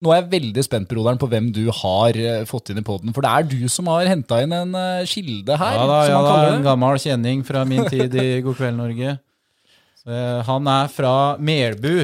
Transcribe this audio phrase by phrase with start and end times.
[0.00, 3.12] Nå er jeg veldig spent broderen, på hvem du har eh, fått inn i poden.
[3.12, 5.74] For det er du som har henta inn en eh, kilde her.
[5.76, 8.78] Ja da, som ja man da, en gammel kjenning fra min tid i God kveld,
[8.80, 9.18] Norge.
[10.00, 11.94] Så, eh, han er fra Melbu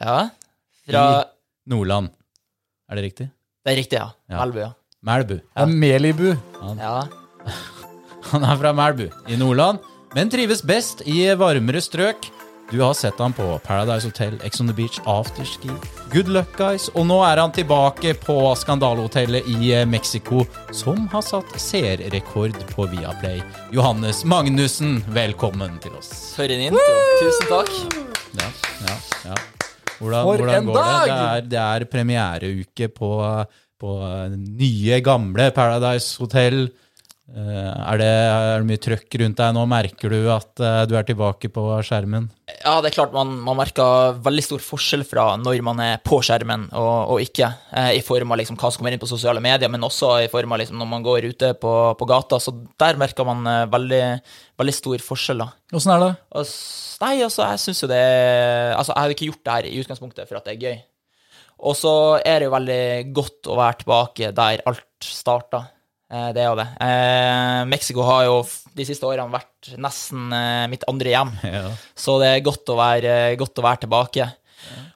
[0.00, 0.16] Ja.
[0.88, 2.08] Fra i Nordland.
[2.88, 3.28] Er det riktig?
[3.62, 4.08] Det er riktig, ja.
[4.32, 4.40] Ja.
[4.40, 4.72] Melbu, ja.
[5.04, 5.36] Melbu.
[5.52, 5.66] Ja.
[5.68, 6.28] Melibu.
[6.32, 6.80] Melibu.
[6.80, 6.96] ja.
[8.32, 9.84] Han er fra Melbu i Nordland,
[10.16, 12.32] men trives best i varmere strøk.
[12.72, 15.68] Du har sett han på Paradise Hotel, Ex on the Beach, Afterski,
[16.12, 21.20] Good Luck Guys, og nå er han tilbake på skandalehotellet i eh, Mexico, som har
[21.26, 23.42] satt seerrekord på Viaplay.
[23.76, 26.14] Johannes Magnussen, velkommen til oss.
[26.32, 26.96] For en intro.
[27.20, 27.74] Tusen takk.
[28.40, 28.48] Ja,
[28.88, 28.96] ja,
[29.28, 29.36] ja.
[29.98, 30.96] Hvordan, For hvordan en går dag!
[30.96, 31.12] det?
[31.12, 33.12] Det er, det er premiereuke på,
[33.84, 33.98] på
[34.32, 36.70] nye, gamle Paradise Hotel.
[37.32, 39.62] Eh, Er det, er det mye trøkk rundt deg nå?
[39.70, 42.26] Merker du at eh, du er tilbake på skjermen?
[42.58, 46.18] Ja, det er klart man, man merker veldig stor forskjell fra når man er på
[46.24, 49.40] skjermen og, og ikke, eh, i form av liksom hva som kommer inn på sosiale
[49.44, 52.36] medier, men også i form av liksom når man går ute på, på gata.
[52.42, 54.04] Så der merker man veldig,
[54.60, 55.46] veldig stor forskjell.
[55.46, 55.50] da.
[55.72, 56.12] Åssen er det?
[56.36, 56.54] Og,
[57.06, 58.02] nei, altså, jeg syns jo det
[58.76, 60.80] Altså, jeg hadde ikke gjort det her i utgangspunktet for at det er gøy.
[61.62, 61.92] Og så
[62.26, 62.82] er det jo veldig
[63.14, 65.68] godt å være tilbake der alt starta.
[66.12, 66.68] Eh, Det er jo det.
[66.84, 68.36] Eh, Mexico har jo
[68.76, 71.32] de siste årene vært nesten eh, mitt andre hjem.
[71.56, 71.64] Ja.
[71.96, 74.28] Så det er godt å være, godt å være tilbake.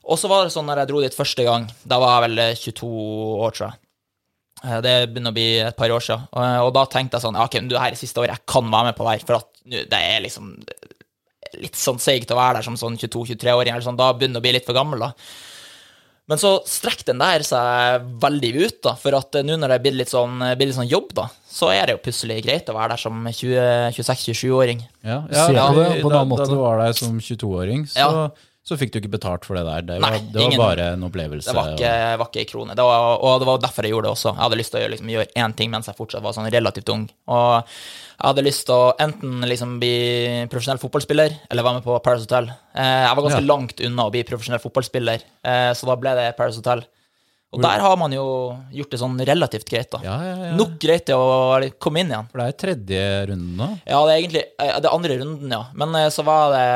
[0.07, 2.45] Og så var det sånn når jeg dro dit første gang, da var jeg vel
[2.45, 2.91] eh, 22
[3.47, 3.81] år, tror jeg.
[4.65, 6.29] Eh, Det begynner å bli et par år siden.
[6.37, 8.47] Og, og da tenkte jeg sånn, ja, ok, men det her er siste året, jeg
[8.55, 10.53] kan være med på det her, for at det er liksom
[11.63, 14.53] litt sånn seigt å være der som sånn 22-23-åring, sånn, da begynner jeg å bli
[14.59, 15.11] litt for gammel, da.
[16.27, 19.81] Men så strekk den der seg veldig ut, da, for at eh, nå når det
[19.85, 22.75] blir litt sånn, blir litt sånn jobb, da, så er det jo plutselig greit å
[22.75, 24.83] være der som 26-27-åring.
[25.07, 26.49] Ja, ja, ja, på det på en da, annen måte.
[26.49, 28.29] da du var der som 22-åring, så, Ja.
[28.67, 29.83] Så fikk du ikke betalt for det der.
[29.87, 31.47] Det Nei, var, det var ingen- bare en opplevelse.
[31.47, 32.75] Det var ikke, var ikke en krone.
[32.75, 34.33] Det var, og det var derfor jeg gjorde det også.
[34.35, 36.51] Jeg hadde lyst til å gjøre, liksom, gjøre én ting mens jeg fortsatt var sånn
[36.51, 37.05] relativt ung.
[37.29, 39.95] Og jeg hadde lyst til å enten liksom bli
[40.51, 42.51] profesjonell fotballspiller eller være med på Paris Hotel.
[42.75, 43.55] Eh, Jeg var ganske Ja.
[43.55, 46.83] langt unna å bli profesjonell fotballspiller, eh, så da ble det Paris Hotel.
[47.55, 48.25] Og der har man jo
[48.75, 50.01] gjort det sånn relativt greit, da.
[50.05, 50.53] Ja, ja, ja.
[50.59, 52.27] Nok greit til å komme inn igjen.
[52.33, 53.69] For det er tredje runden nå.
[53.87, 55.61] Ja, det er egentlig eh, det er andre runden, ja.
[55.79, 56.67] Men eh, så var det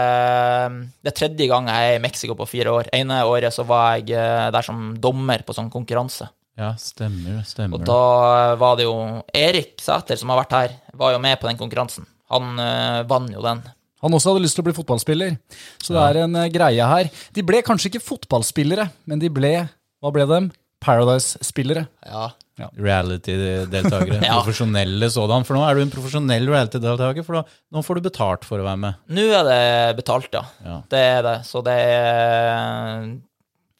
[1.03, 2.93] det er tredje gang jeg er i Mexico på fire år.
[2.97, 6.31] ene året så var jeg eh, der som dommer på sånn konkurranse.
[6.61, 7.81] Ja, stemmer, stemmer.
[7.81, 8.95] Og da var det jo
[9.37, 12.09] Erik Sæter, som har vært her, var jo med på den konkurransen.
[12.31, 13.63] Han uh, vant jo den.
[14.05, 15.37] Han også hadde lyst til å bli fotballspiller.
[15.83, 17.11] Så det er en eh, greie her.
[17.37, 19.53] De ble kanskje ikke fotballspillere, men de ble
[20.01, 20.47] Hva ble dem?
[20.81, 21.87] Paradise-spillere.
[22.07, 22.31] Ja.
[22.77, 24.21] Reality-deltakere.
[24.29, 24.41] Ja.
[24.41, 25.47] Profesjonelle sådan.
[25.49, 28.67] For nå er du en profesjonell reality-deltaker, for da, nå får du betalt for å
[28.67, 29.01] være med.
[29.17, 29.63] Nå er det
[30.01, 30.45] betalt, ja.
[30.65, 30.77] Ja.
[30.93, 31.37] Det er det.
[31.49, 33.09] Så det er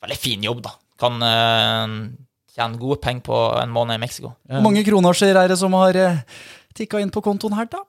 [0.05, 0.75] veldig fin jobb, da.
[1.01, 1.99] Kan uh,
[2.57, 4.35] tjene gode penger på en måned i Mexico.
[4.49, 6.21] Hvor mange kroner er det som har uh,
[6.77, 7.85] tikka inn på kontoen her, da?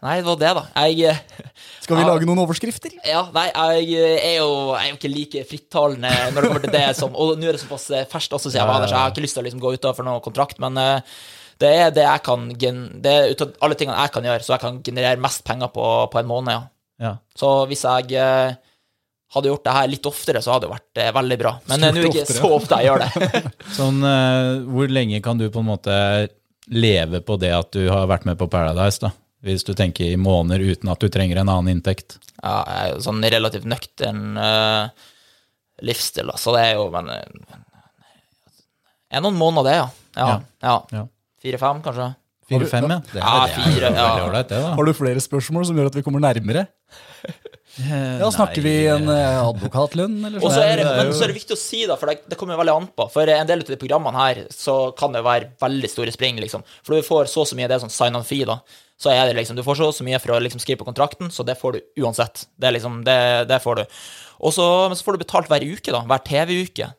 [0.00, 0.62] Nei, det var det, da.
[0.86, 1.18] Jeg eh,
[1.84, 2.08] Skal vi Ja.
[2.08, 2.94] lage noen overskrifter?
[3.04, 6.72] Ja, nei, jeg er jo, jeg er jo ikke like frittalende når det kommer til
[6.78, 8.96] det som Og nå er det såpass eh, ferskt også, siden jeg var der, så
[8.96, 11.20] jeg har ikke lyst til å liksom gå utover noen kontrakt, men eh,
[11.60, 14.54] det er det jeg kan Det er ut av alle tingene jeg kan gjøre, så
[14.56, 16.62] jeg kan generere mest penger på, på en måned, ja.
[17.00, 17.14] Ja.
[17.36, 18.56] Så hvis jeg eh,
[19.36, 21.52] hadde gjort det her litt oftere, så hadde det vært eh, veldig bra.
[21.70, 22.40] Men eh, nå er det ikke oftere.
[22.40, 23.40] så ofte jeg gjør det.
[23.78, 25.94] Sånn, eh, hvor lenge kan du på en måte
[26.70, 29.12] leve på det at du har vært med på Paradise, da?
[29.46, 32.18] Hvis du tenker i måneder uten at du trenger en annen inntekt.
[32.42, 34.90] ja, jeg er jo sånn relativt nøktern uh,
[35.86, 37.08] livsstil, så det er jo Men
[39.10, 39.86] er noen måneder, det, ja.
[40.14, 40.26] Ja.
[40.26, 40.40] Ja.
[40.62, 40.74] ja.
[41.00, 41.06] Ja.
[41.40, 42.10] Fire-fem, kanskje.
[42.50, 42.98] Fire-fem, ja.
[43.12, 43.94] Det Ja, det fire, ja.
[43.94, 44.74] veldig ålreit, det, da.
[44.76, 46.66] Har du flere spørsmål som gjør at vi kommer nærmere?
[47.78, 50.66] Ja, Snakker vi en eh, advokatlønn, eller Og så sånn?
[50.66, 52.58] er det, det men så er det viktig å si, da, for det, det kommer
[52.60, 53.06] veldig an på.
[53.14, 56.66] For en del av de programmene her, så kan det være veldig store spring, liksom.
[56.82, 58.58] For du får så og så mye, det er sånn sign on fee, da.
[59.00, 60.90] Så er det liksom, du får så og så mye for å liksom skrive på
[60.90, 62.42] kontrakten, så det får du uansett.
[62.60, 63.16] Det er liksom, det,
[63.48, 63.86] det får du.
[64.44, 66.02] Og så, men så får du betalt hver uke, da.
[66.08, 66.90] Hver TV-uke.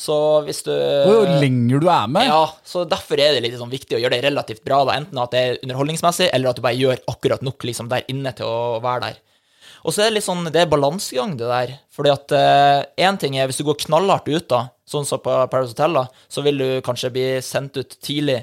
[0.00, 3.72] Så hvis du jo lenger du er med Ja, så derfor er det litt sånn
[3.72, 4.96] viktig å gjøre det relativt bra, da.
[5.00, 8.32] Enten at det er underholdningsmessig, eller at du bare gjør akkurat nok liksom der inne
[8.36, 9.22] til å være der.
[9.86, 11.76] Og så er det litt sånn, det er balansegang, det der.
[11.94, 12.32] Fordi at
[12.98, 16.02] én ting er hvis du går knallhardt ut, da, sånn som på Paradise Hotel, da,
[16.26, 18.40] så vil du kanskje bli sendt ut tidlig.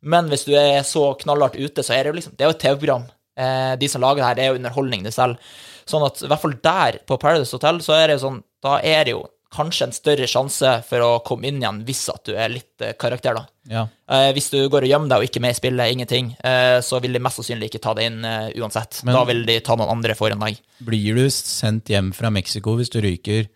[0.00, 2.56] Men hvis du er så knallhardt ute, så er det jo liksom Det er jo
[2.56, 3.04] et TV-program.
[3.40, 5.52] Eh, de som lager det her, det er jo underholdning, det selv.
[5.88, 8.78] Sånn at i hvert fall der, på Paradise Hotel, så er det jo sånn Da
[8.84, 12.34] er det jo kanskje en større sjanse for å komme inn igjen hvis at du
[12.36, 13.46] er litt eh, karakter, da.
[13.70, 13.84] Ja.
[14.10, 16.78] Eh, hvis du går og gjemmer deg og ikke er med i spillet, ingenting, eh,
[16.86, 19.02] så vil de mest sannsynlig ikke ta deg inn eh, uansett.
[19.04, 20.60] Men- da vil de ta noen andre foran deg.
[20.86, 23.50] Blir du sendt hjem fra Mexico hvis du ryker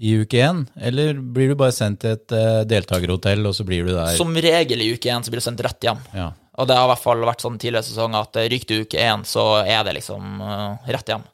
[0.00, 3.84] i uke én, eller blir du bare sendt til et uh, deltakerhotell, og så blir
[3.84, 4.14] du der?
[4.16, 6.00] Som regel i uke én så blir du sendt rett hjem.
[6.16, 6.30] Ja.
[6.60, 9.02] Og det har i hvert fall vært sånn tidligere sesonger at eh, ryker du uke
[9.02, 11.26] én, så er det liksom uh, rett hjem.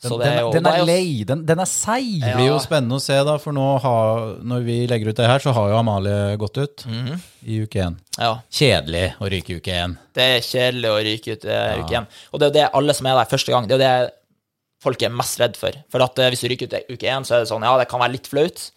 [0.00, 1.24] Så Den, det er jo den det er lei.
[1.28, 2.20] Den, den er seig.
[2.22, 5.26] Det blir jo spennende å se, da, for nå har, når vi legger ut det
[5.28, 7.18] her, så har jo Amalie gått ut Mhm.
[7.44, 7.98] i uke én.
[8.16, 8.30] Ja.
[8.50, 9.98] Kjedelig å ryke i uke én.
[10.16, 12.06] Det er kjedelig å ryke ut eh, uke én.
[12.32, 14.10] Og det er jo det alle som er der første gang, det er jo det
[14.80, 15.76] folk er mest redd for.
[15.92, 17.76] For at eh, hvis du ryker ut i uke én, så er det sånn, ja,
[17.76, 18.70] det kan være litt flaut.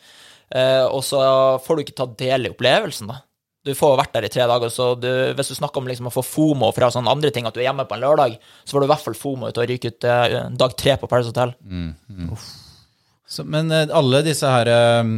[0.54, 1.24] Eh, og så
[1.64, 3.22] får du ikke ta del i opplevelsen, da.
[3.64, 5.08] Du får vært der i tre dager, så du,
[5.38, 7.70] hvis du snakker om liksom å få FOMO fra sånne andre ting, at du er
[7.70, 10.08] hjemme på en lørdag, så får du i hvert fall FOMO ut å ryke ut
[10.10, 11.54] eh, dag tre på Paris Hotel.
[13.34, 15.14] Så, men eh, alle disse her eh,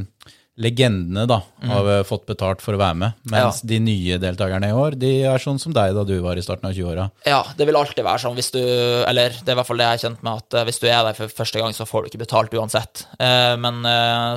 [0.56, 4.76] legendene da, har eh, fått betalt for å være med, mens de nye deltakerne i
[4.76, 7.10] år, de er sånn som deg da du var i starten av 20-åra.
[7.28, 9.90] Ja, det vil alltid være sånn hvis du Eller det er i hvert fall det
[9.90, 12.06] jeg er kjent med, at eh, hvis du er der for første gang, så får
[12.06, 13.04] du ikke betalt uansett.
[13.20, 13.84] Eh, Men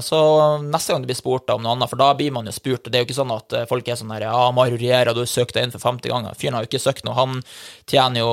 [0.04, 0.18] så
[0.62, 2.88] neste gang du blir spurt om noe annet, for da blir man jo spurt.
[2.90, 5.30] Det er jo ikke sånn at folk er sånn der Ja, Mario Riera, du har
[5.30, 6.36] søkt deg inn for 50 ganger.
[6.38, 7.16] Fyren har jo ikke søkt noe.
[7.18, 7.42] Han
[7.88, 8.30] tjener jo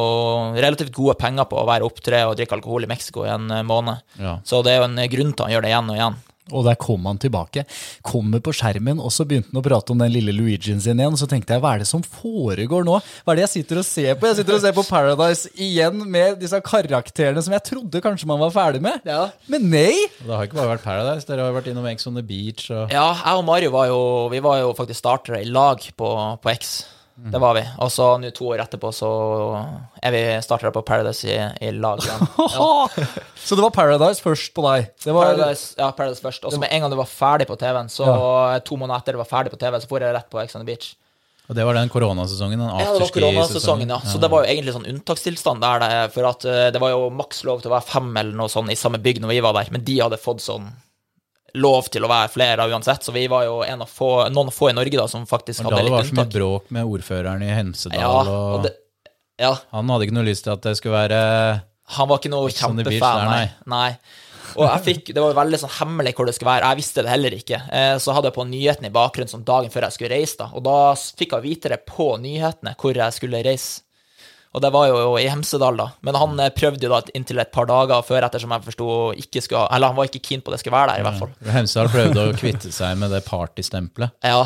[0.57, 4.01] relativt gode penger på å være opptre og drikke alkohol i Mexico i en måned.
[4.21, 4.39] Ja.
[4.47, 6.23] Så det er jo en grunn til han gjør det igjen og igjen.
[6.53, 7.63] Og der kom han tilbake.
[8.05, 11.17] Kommer på skjermen, og så begynte han å prate om den lille Luigien sin igjen.
[11.17, 12.99] Så tenkte jeg, hva er det som foregår nå?
[13.25, 14.29] Hva er det jeg sitter og ser på?
[14.29, 18.41] Jeg sitter og ser på Paradise igjen med disse karakterene som jeg trodde kanskje man
[18.43, 19.01] var ferdig med.
[19.09, 19.29] Ja.
[19.49, 19.93] Men nei!
[20.21, 22.93] Det har ikke bare vært Paradise, dere har vært innom Ex on the Beach og
[22.93, 24.01] Ja, jeg og Mario var jo,
[24.33, 26.11] vi var jo faktisk startere i lag på,
[26.41, 26.75] på X.
[27.15, 27.61] Det var vi.
[27.79, 29.09] Og så nå to år etterpå så
[30.03, 32.25] er vi startere på Paradise i, i lag igjen.
[33.45, 34.89] Så det var Paradise først på deg.
[35.03, 36.43] Det var, Paradise, ja, Paradise først.
[36.43, 38.07] Og så med en gang det var ferdig på TV-en, så
[38.65, 40.63] to måneder etter det var ferdig på TV, så får jeg rett på Ex on
[40.65, 40.87] the Beach.
[41.45, 43.93] Og det var den koronasesongen, den Ja, det var koronasesongen, afterski-sesongen.
[43.93, 43.99] ja.
[44.11, 45.85] Så det var jo egentlig sånn unntakstilstand der,
[46.15, 48.71] for at eh, det var jo maks lov til å være fem eller noe sånn
[48.73, 50.71] i samme bygg når vi var der, men de hadde fått sånn
[51.55, 54.69] lov til å være flere uansett, så vi var jo en av få, noen få
[54.71, 56.35] i Norge da som faktisk hadde da det var litt så mye unntak.
[56.39, 58.73] bråk med ordføreren i Hemsedal, Ja, og, og det,
[59.41, 61.19] ja, han hadde ikke noe lyst til at det skulle være
[61.97, 63.45] Han var ikke noe kjempefan, nei.
[63.71, 63.89] nei.
[64.55, 66.69] Og jeg fikk, Det var veldig sånn hemmelig hvor det skulle være.
[66.71, 67.57] Jeg visste det heller ikke.
[67.75, 70.47] Eh, Så hadde jeg på nyhetene i bakgrunnen som dagen før jeg skulle reise, da.
[70.55, 73.81] Og da fikk jeg vite det på nyhetene hvor jeg skulle reise.
[74.55, 75.89] Og det var jo i Hemsedal, da.
[76.07, 78.85] Men han eh, prøvde jo da inntil et par dager før, ettersom jeg forsto
[79.19, 81.33] ikke skulle Eller han var ikke keen på det skulle være der, i hvert fall.
[81.57, 84.15] Hemsedal prøvde å kvitte seg med det partystempelet.
[84.23, 84.45] Ja.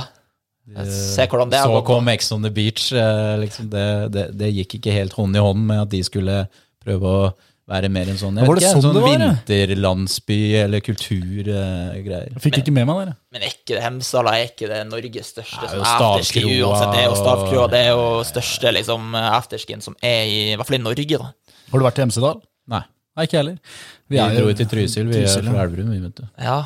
[0.86, 1.66] Se hvordan det er.
[1.70, 2.92] Så kom Ex on the Beach.
[2.94, 6.44] eh, Liksom det, det, det gikk ikke helt hånd i hånd med at de skulle
[6.84, 7.24] prøve å
[7.70, 9.30] være mer en sånn, jeg vet ikke, sånn sånn det ja?
[9.48, 12.32] vinterlandsby eller kulturgreier.
[12.34, 13.16] Uh, fikk ikke med meg det.
[13.36, 16.44] Men er ikke det Hemsedal er ikke det Norges største Det er jo sånn afterski
[16.44, 16.94] stavkroa uansett.
[16.96, 17.66] Det er jo stavkroa.
[17.74, 21.30] Det er jo største liksom afterskien som er i I hvert fall i Norge, da.
[21.70, 22.42] Har du vært i Hemsedal?
[22.70, 22.82] Nei,
[23.18, 23.76] Nei, ikke jeg heller.
[24.10, 26.26] vi, er dro jo- til Trysil, vi Trysil, er fra Elverum, vi, vet du.
[26.40, 26.58] Ja.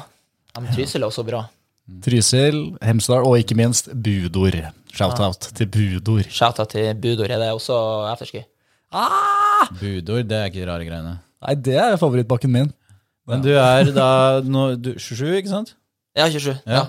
[0.56, 1.44] ja men Trysil er også bra.
[2.04, 4.56] Trysil, Hemsedal og ikke minst Budor.
[4.94, 6.24] Shout-out til Budor.
[6.30, 7.28] Shouta til Budor.
[7.28, 7.76] Er det også
[8.12, 8.46] afterski?
[9.80, 11.14] Budord, det er ikke rare greiene.
[11.44, 12.72] Nei, det er favorittbakken min.
[13.30, 14.08] Men du er da
[14.44, 15.74] nå, du, 27, ikke sant?
[16.18, 16.58] Ja, 27.
[16.68, 16.82] Ja.
[16.82, 16.84] Ja.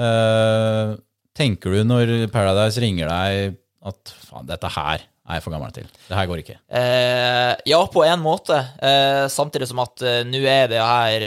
[0.00, 0.96] Eh,
[1.38, 3.56] tenker du når Paradise ringer deg
[3.90, 5.86] at faen, dette her er jeg for gammel til.
[6.08, 6.56] Det her går ikke.
[6.80, 8.58] Eh, ja, på en måte.
[8.82, 11.26] Eh, samtidig som at eh, nå er det her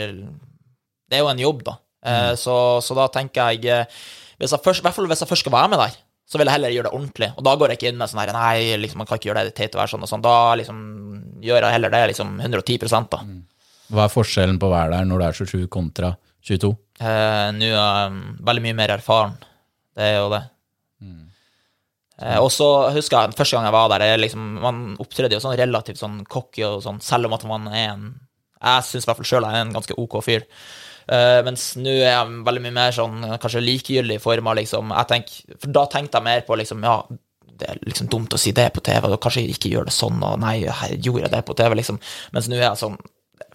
[1.08, 1.78] Det er jo en jobb, da.
[2.04, 4.04] Eh, så, så da tenker jeg eh,
[4.40, 6.48] hvis jeg først, I hvert fall hvis jeg først skal være med der, så vil
[6.48, 7.30] jeg heller gjøre det ordentlig.
[7.36, 9.42] Og da går jeg ikke inn med sånn her Nei, liksom, man kan ikke gjøre
[9.44, 10.24] det, det teit å være sånn og sånn.
[10.24, 10.78] Da liksom
[11.44, 12.78] gjør jeg heller det liksom 110
[13.12, 13.20] da.
[13.94, 16.14] Hva er forskjellen på å være der når du er 27 kontra
[16.48, 16.72] 22?
[17.04, 19.36] Eh, Nå er jeg veldig mye mer erfaren.
[19.94, 20.44] Det er jo det.
[22.22, 25.42] Eh, og så husker jeg første gang jeg var der, er liksom, man opptredde jo
[25.42, 28.04] sånn relativt sånn cocky og sånn, selv om at man er en
[28.64, 30.44] Jeg syns i hvert fall sjøl jeg er en ganske OK fyr.
[31.04, 34.92] Eh, mens nå er jeg veldig mye mer sånn kanskje likegyldig i form av liksom
[34.94, 36.94] jeg tenk, For da tenkte jeg mer på liksom Ja,
[37.60, 40.22] det er liksom dumt å si det på TV, og kanskje ikke gjør det sånn,
[40.26, 42.00] og nei, jeg gjorde det på TV, liksom.
[42.34, 42.98] Mens nå er jeg sånn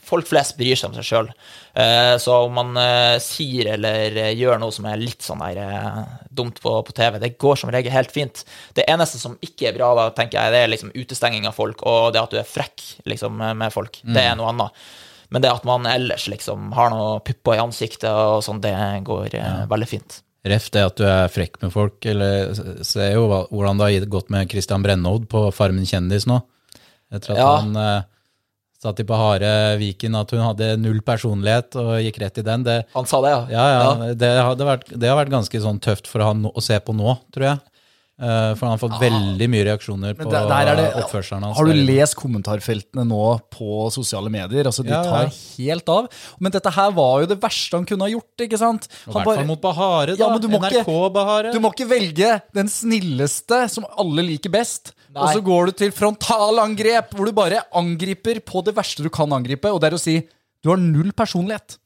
[0.09, 1.27] Folk flest bryr seg om seg sjøl.
[2.19, 5.99] Så om man eh, sier eller eh, gjør noe som er litt sånn der eh,
[6.33, 8.41] dumt på, på TV, det går som regel helt fint.
[8.75, 11.83] Det eneste som ikke er bra, da, tenker jeg, det er liksom utestenging av folk,
[11.85, 14.01] og det at du er frekk liksom, med folk.
[14.01, 14.81] Det er noe annet.
[15.29, 18.73] Men det at man ellers liksom har noe pupper i ansiktet og sånn, det
[19.05, 19.51] går ja.
[19.69, 20.21] veldig fint.
[20.49, 22.53] Ref det at du er frekk med folk, eller
[22.87, 26.39] se jo hvordan det har gått med Christian Brennod på Farmen kjendis nå.
[27.11, 27.49] Etter at Ja.
[27.59, 28.07] han eh,
[28.79, 29.49] satt i på harde
[29.81, 32.63] Viken at hun hadde null personlighet og gikk rett i den.
[32.63, 36.07] Det, Han sa det, ja, ja, Det, hadde vært, det har vært ganske sånn tøft
[36.07, 37.59] for han å se på nå, tror jeg.
[38.19, 41.55] Eh, For han har fått veldig mye reaksjoner på der, der er det, oppførselen hans.
[41.57, 43.19] har du lest kommentarfeltene nå
[43.55, 44.67] på sosiale medier?
[44.67, 45.09] Altså, De Ja, ja.
[45.09, 46.09] tar helt av.
[46.39, 48.35] Men dette her var jo det verste han kunne ha gjort.
[48.43, 48.89] ikke sant?
[49.07, 50.25] I hvert fall mot Bahare, da.
[50.25, 51.53] Ja, men du NRK-Bahare.
[51.53, 54.91] Du må ikke velge den snilleste som alle liker best.
[55.15, 55.21] Nei.
[55.23, 59.31] Og så går du til frontalangrep, hvor du bare angriper på det verste du kan
[59.31, 60.17] angripe, og det er å si
[60.61, 61.77] du har null personlighet.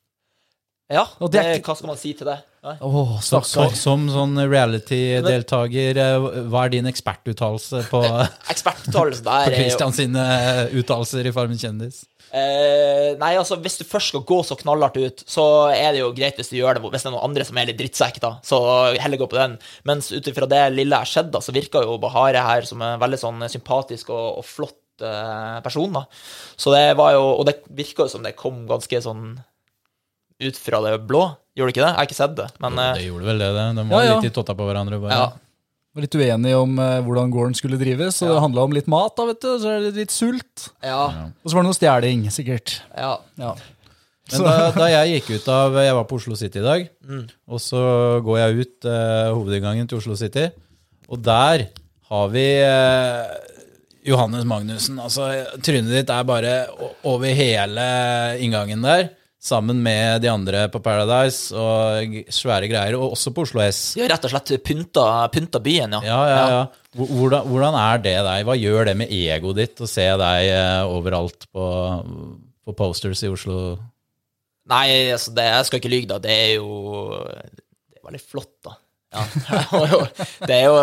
[0.92, 2.40] Ja, Og det det, hva skal man si til det?
[2.64, 3.42] Åh, Så,
[3.76, 8.00] som sånn reality-deltaker, eh, hva er din ekspertuttalelse på,
[8.54, 12.06] Ekspertuttalelse der på Christian sine eh, uttalelser i Farmen kjendis?
[12.34, 15.44] Uh, nei, altså, hvis du først skal gå så knallhardt ut, så
[15.76, 17.68] er det jo greit hvis du gjør det hvis det er noen andre som er
[17.70, 18.32] litt drittsekk, da.
[18.48, 18.58] Så
[18.96, 19.60] heller gå på den.
[19.86, 22.82] Mens ut ifra det lille jeg har sett, da, så virker jo Bahare her som
[22.82, 26.08] en veldig sånn sympatisk og, og flott uh, person, da.
[26.56, 29.36] Så det var jo Og det virka jo som det kom ganske sånn
[30.44, 31.28] ut fra det blå.
[31.54, 31.90] Gjorde det ikke det?
[31.92, 33.66] Jeg har ikke sett det, men jo, Det gjorde vel det, det.
[33.78, 34.14] De var Ja, ja.
[34.20, 35.00] litt i totta på hverandre.
[35.04, 35.18] Bare.
[35.20, 35.28] ja.
[35.94, 39.14] Var litt uenige om eh, hvordan gården skulle drives, og det handla om litt mat,
[39.20, 39.52] da, vet du.
[39.62, 40.70] Så er det litt sult.
[40.82, 41.04] Ja.
[41.44, 42.80] Og så var det noe stjeling, sikkert.
[42.98, 43.14] ja.
[43.38, 43.54] Ja.
[44.32, 46.86] Men da, da jeg gikk ut av Jeg var på Oslo City i dag,
[47.52, 47.82] og så
[48.24, 50.46] går jeg ut eh, hovedinngangen til Oslo City,
[51.12, 51.66] og der
[52.08, 53.34] har vi eh,
[54.08, 54.96] Johannes Magnussen.
[55.04, 55.28] Altså,
[55.62, 56.54] trynet ditt er bare
[57.04, 57.86] over hele
[58.40, 59.10] inngangen der,
[59.44, 63.82] sammen med de andre på Paradise og svære greier, og også på Oslo S.
[64.00, 66.02] Ja, rett og slett pynta, pynta byen, ja.
[66.08, 66.62] Ja, ja, ja.
[66.96, 68.46] Hvordan, hvordan er det deg?
[68.48, 71.66] Hva gjør det med egoet ditt å se deg eh, overalt på,
[72.64, 73.58] på posters i Oslo?
[74.72, 76.22] Nei, altså, det, jeg skal ikke lyge, da.
[76.24, 76.70] Det er jo
[77.20, 78.78] Det er veldig flott, da.
[79.14, 79.24] Ja.
[80.48, 80.78] det, er jo,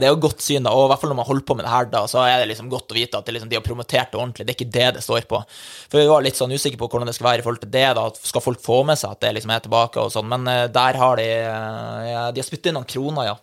[0.00, 0.72] det er jo godt syn, da.
[0.74, 2.50] Og i hvert fall når man holder på med det her, da, så er det
[2.50, 4.46] liksom godt å vite at det liksom, de har promotert det ordentlig.
[4.46, 5.40] Det er ikke det det står på.
[5.86, 7.86] For vi var litt sånn usikre på hvordan det skal være i forhold til det.
[7.98, 10.28] da, Skal folk få med seg at det liksom er tilbake og sånn?
[10.32, 13.36] Men eh, der har de eh, ja, De har spyttet inn noen kroner, ja.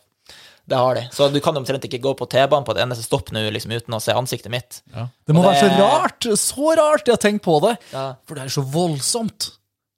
[0.64, 1.02] Det har de.
[1.12, 3.98] Så du kan omtrent ikke gå på T-banen på et eneste stopp nå liksom, uten
[3.98, 4.80] å se ansiktet mitt.
[4.88, 5.50] Det må det...
[5.50, 6.30] være så rart!
[6.40, 7.04] Så rart!
[7.04, 7.76] Jeg har tenkt på det.
[7.92, 8.14] Ja.
[8.24, 9.52] For det er så voldsomt.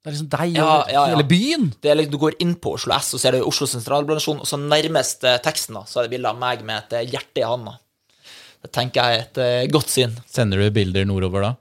[0.05, 1.15] Det er liksom deg Ja, og ja, ja.
[1.15, 1.63] hele byen.
[1.81, 4.45] Det er liksom, Du går inn på Oslo S, og ser det Oslo sentralbladsjon, og
[4.45, 7.41] så nærmest eh, teksten da, så er det bilde av meg med et eh, hjerte
[7.41, 7.79] i handa.
[8.61, 10.13] Det tenker jeg er et eh, godt syn.
[10.29, 11.55] Sender du bilder nordover da?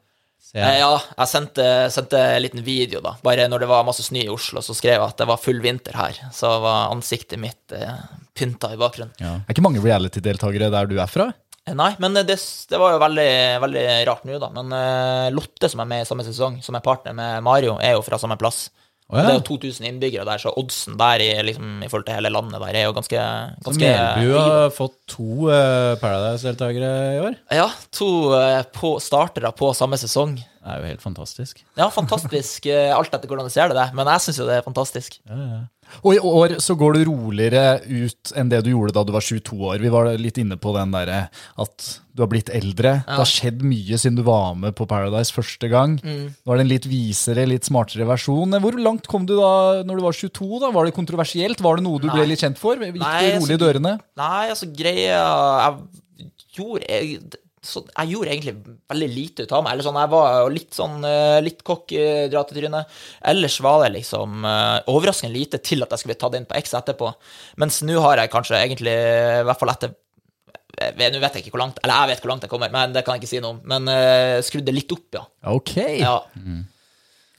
[0.55, 3.17] Eh, ja, jeg sendte, sendte en liten video, da.
[3.27, 5.59] Bare når det var masse snø i Oslo, så skrev jeg at det var full
[5.65, 6.21] vinter her.
[6.37, 7.97] Så var ansiktet mitt eh,
[8.39, 9.17] pynta i bakgrunnen.
[9.19, 9.39] Ja.
[9.41, 11.33] Er ikke mange reality-deltakere der du er fra.
[11.73, 12.37] Nei, men det,
[12.68, 13.28] det var jo veldig,
[13.62, 14.50] veldig rart nå, da.
[14.52, 17.97] Men uh, Lotte, som er med i samme sesong, som er partner med Mario, er
[17.97, 18.66] jo fra samme plass.
[19.09, 19.25] Oh, ja.
[19.25, 22.33] Det er jo 2000 innbyggere der, så oddsen der i, liksom, i forhold til hele
[22.33, 23.25] landet der er jo ganske,
[23.66, 27.37] ganske Melbu har fått to uh, Paradise-deltakere i år.
[27.52, 30.38] Ja, to uh, på startere på samme sesong.
[30.64, 31.59] Det er jo helt fantastisk.
[31.76, 33.90] Ja, fantastisk, eh, alt etter hvordan du ser det, det.
[33.92, 35.18] Men jeg syns jo det er fantastisk.
[35.28, 35.62] Ja, ja.
[36.00, 39.25] Og i år så går du roligere ut enn det du gjorde da du var
[39.25, 39.83] 22 år.
[39.83, 41.18] Vi var litt inne på den derre
[41.61, 42.94] at du har blitt eldre.
[43.04, 45.99] Det har skjedd mye siden du var med på Paradise første gang.
[46.00, 46.33] Mm.
[46.33, 48.56] Nå er det en litt visere, litt smartere versjon.
[48.64, 50.50] Hvor langt kom du da når du var 22?
[50.64, 50.73] da?
[50.75, 51.64] Var det kontroversielt?
[51.64, 52.80] Var det noe du ble litt kjent for?
[52.80, 53.97] Gikk Nei, det rolig i altså, dørene?
[54.25, 55.21] Nei, altså, greia
[55.68, 59.75] Jeg gjorde jeg, så jeg gjorde egentlig veldig lite ut av meg.
[59.75, 62.00] Eller sånn, Jeg var litt sånn eh, litt cocky,
[62.33, 62.97] dra til trynet.
[63.33, 66.59] Ellers var det liksom eh, overraskende lite til at jeg skulle bli tatt inn på
[66.61, 67.12] X etterpå.
[67.62, 69.97] Mens nå har jeg kanskje egentlig, i hvert fall etter
[70.75, 73.04] Nå vet jeg ikke hvor langt Eller jeg vet hvor langt jeg kommer, men det
[73.06, 73.61] kan jeg ikke si noe om.
[73.71, 75.23] Men uh, skrudd det litt opp, ja.
[75.54, 75.76] Ok.
[76.02, 76.16] ja.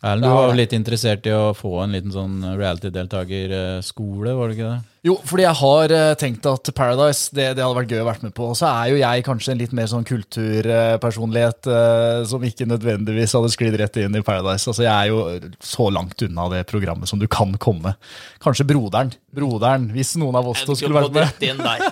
[0.06, 4.68] Erlend, du var litt interessert i å få en liten sånn reality-deltakerskole, var det ikke
[4.70, 4.82] det?
[5.06, 8.24] Jo, fordi jeg har eh, tenkt at Paradise det, det hadde vært gøy å være
[8.26, 8.44] med på.
[8.50, 13.36] Og så er jo jeg kanskje en litt mer sånn kulturpersonlighet eh, som ikke nødvendigvis
[13.38, 14.66] hadde sklidd rett inn i Paradise.
[14.72, 15.20] Altså Jeg er jo
[15.62, 17.94] så langt unna det programmet som du kan komme.
[18.42, 19.14] Kanskje broderen.
[19.36, 21.24] Broderen, hvis noen av oss to skulle vært med.
[21.30, 21.80] Rett inn der.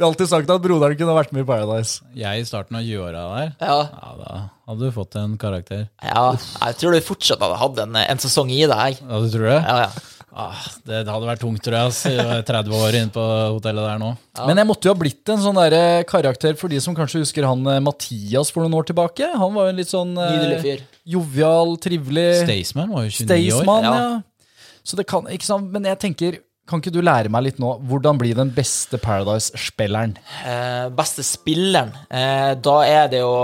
[0.00, 1.98] Vi har alltid sagt at broderen kunne vært med i Paradise.
[2.16, 3.74] Jeg i starten av 20-åra der, Ja.
[3.84, 4.36] ja, da
[4.70, 5.82] hadde du fått en karakter.
[6.00, 6.22] ja.
[6.64, 8.96] Jeg tror du fortsatt hadde hatt en, en sesong i deg.
[9.02, 9.58] Ja, du tror det?
[9.60, 9.90] Ja, ja.
[10.32, 10.56] Ah,
[10.88, 11.90] det hadde vært tungt, tror jeg.
[11.92, 12.00] ass.
[12.08, 13.26] Jeg 30 år inne på
[13.58, 14.10] hotellet der nå.
[14.46, 17.44] Men jeg måtte jo ha blitt en sånn der karakter for de som kanskje husker
[17.50, 19.28] han eh, Mathias for noen år tilbake.
[19.36, 23.58] Han var jo en litt sånn eh, jovial, trivelig Staysman var jo 29 år.
[23.60, 23.96] Staysman, ja.
[24.00, 24.70] Ja.
[24.80, 25.68] Så det kan, ikke sant?
[25.74, 26.40] Men jeg tenker,
[26.70, 30.14] kan ikke du lære meg litt nå, hvordan bli den beste Paradise-spilleren?
[30.46, 33.34] Eh, beste spilleren, eh, da er det jo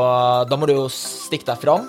[0.48, 1.88] Da må du jo stikke deg fram.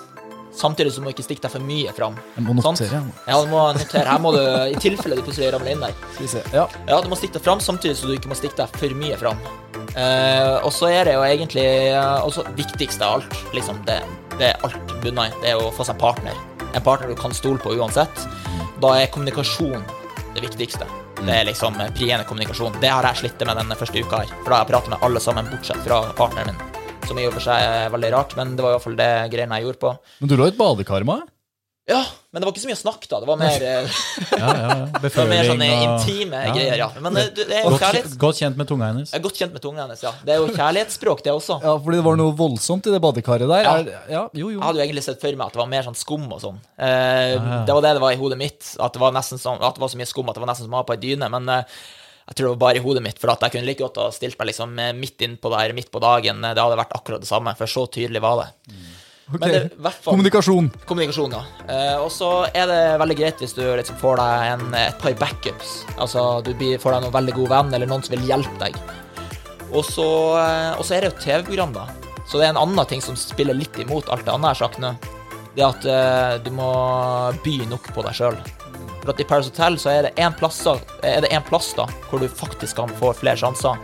[0.58, 2.16] Samtidig så må du ikke stikke deg for mye fram.
[2.34, 2.80] Jeg må Sant?
[2.82, 3.02] notere.
[3.28, 4.06] Ja, du må notere.
[4.10, 5.94] Her må du, I tilfelle du plutselig ramler inn der.
[6.16, 6.42] Skal vi se.
[6.50, 6.64] Ja.
[6.88, 9.18] Ja, du må stikke deg fram samtidig så du ikke må stikke deg for mye
[9.20, 9.38] fram.
[9.94, 14.00] Eh, og så er det jo egentlig eh, også viktigste av alt, liksom det,
[14.34, 16.42] det er alt bunna i, det er å få seg en partner.
[16.74, 18.26] En partner du kan stole på uansett.
[18.82, 19.86] Da er kommunikasjon
[20.34, 20.86] det viktigste.
[21.18, 22.76] Det er liksom eh, priene kommunikasjon.
[22.82, 24.34] Det har jeg slitt med den første uka her.
[24.42, 26.84] For da har jeg pratet med alle sammen, bortsett fra partneren min.
[27.08, 29.10] Som i og for seg er veldig rart, men det var i hvert fall det
[29.32, 29.92] greiene jeg gjorde på.
[30.20, 31.26] Men du lå i et badekar med?
[31.88, 32.02] Ja,
[32.32, 33.18] men det var ikke så mye snakk, da.
[33.22, 34.00] Det var mer, eh,
[34.36, 34.86] Ja, ja, ja.
[35.00, 36.50] det var mer sånne intime Ja.
[36.52, 36.88] greier, ja.
[37.00, 39.14] Men eh, det, det er jo Godt, godt kjent med tunga hennes.
[39.16, 40.12] Er godt kjent med tunga hennes, ja.
[40.20, 41.56] Det er jo kjærlighetsspråk, det også.
[41.64, 43.64] Ja, fordi det var noe voldsomt i det badekaret der.
[43.64, 43.72] Ja.
[43.80, 44.58] Er, ja, jo, jo.
[44.58, 46.60] Jeg hadde jo egentlig sett for meg at det var mer sånn skum og sånn.
[46.76, 49.86] Eh, Det var det det var i hodet mitt, at det var sånn, at det
[49.86, 51.32] var så mye skum at det var nesten som å ha på ei dyne.
[51.32, 51.64] Men eh,
[52.28, 54.10] jeg tror det var bare i hodet mitt, for at jeg kunne like godt ha
[54.12, 56.44] stilt meg liksom eh, midt innpå der, midt på dagen.
[56.44, 58.50] Det hadde vært akkurat det samme, for så tydelig var det.
[59.28, 59.42] Ok.
[59.42, 60.70] Men det, hvert fall Kommunikasjon.
[60.88, 61.42] kommunikasjon, ja.
[61.68, 65.16] Eh, og så er det veldig greit hvis du liksom får deg en, et par
[65.20, 65.74] backups.
[65.98, 68.78] Altså du blir, får deg noen veldig god venn, eller noen som vil hjelpe deg.
[69.68, 70.08] Og så,
[70.80, 71.84] så er det jo TV-program, da.
[72.28, 74.62] Så det er en annen ting som spiller litt imot alt det andre jeg har
[74.64, 74.94] sagt nå.
[75.56, 76.70] Det er at eh, du må
[77.44, 78.40] by nok på deg sjøl.
[79.02, 80.62] For at i Paris Hotel så er det én plass,
[81.02, 83.76] det en plass da, hvor du faktisk kan få flere sjanser.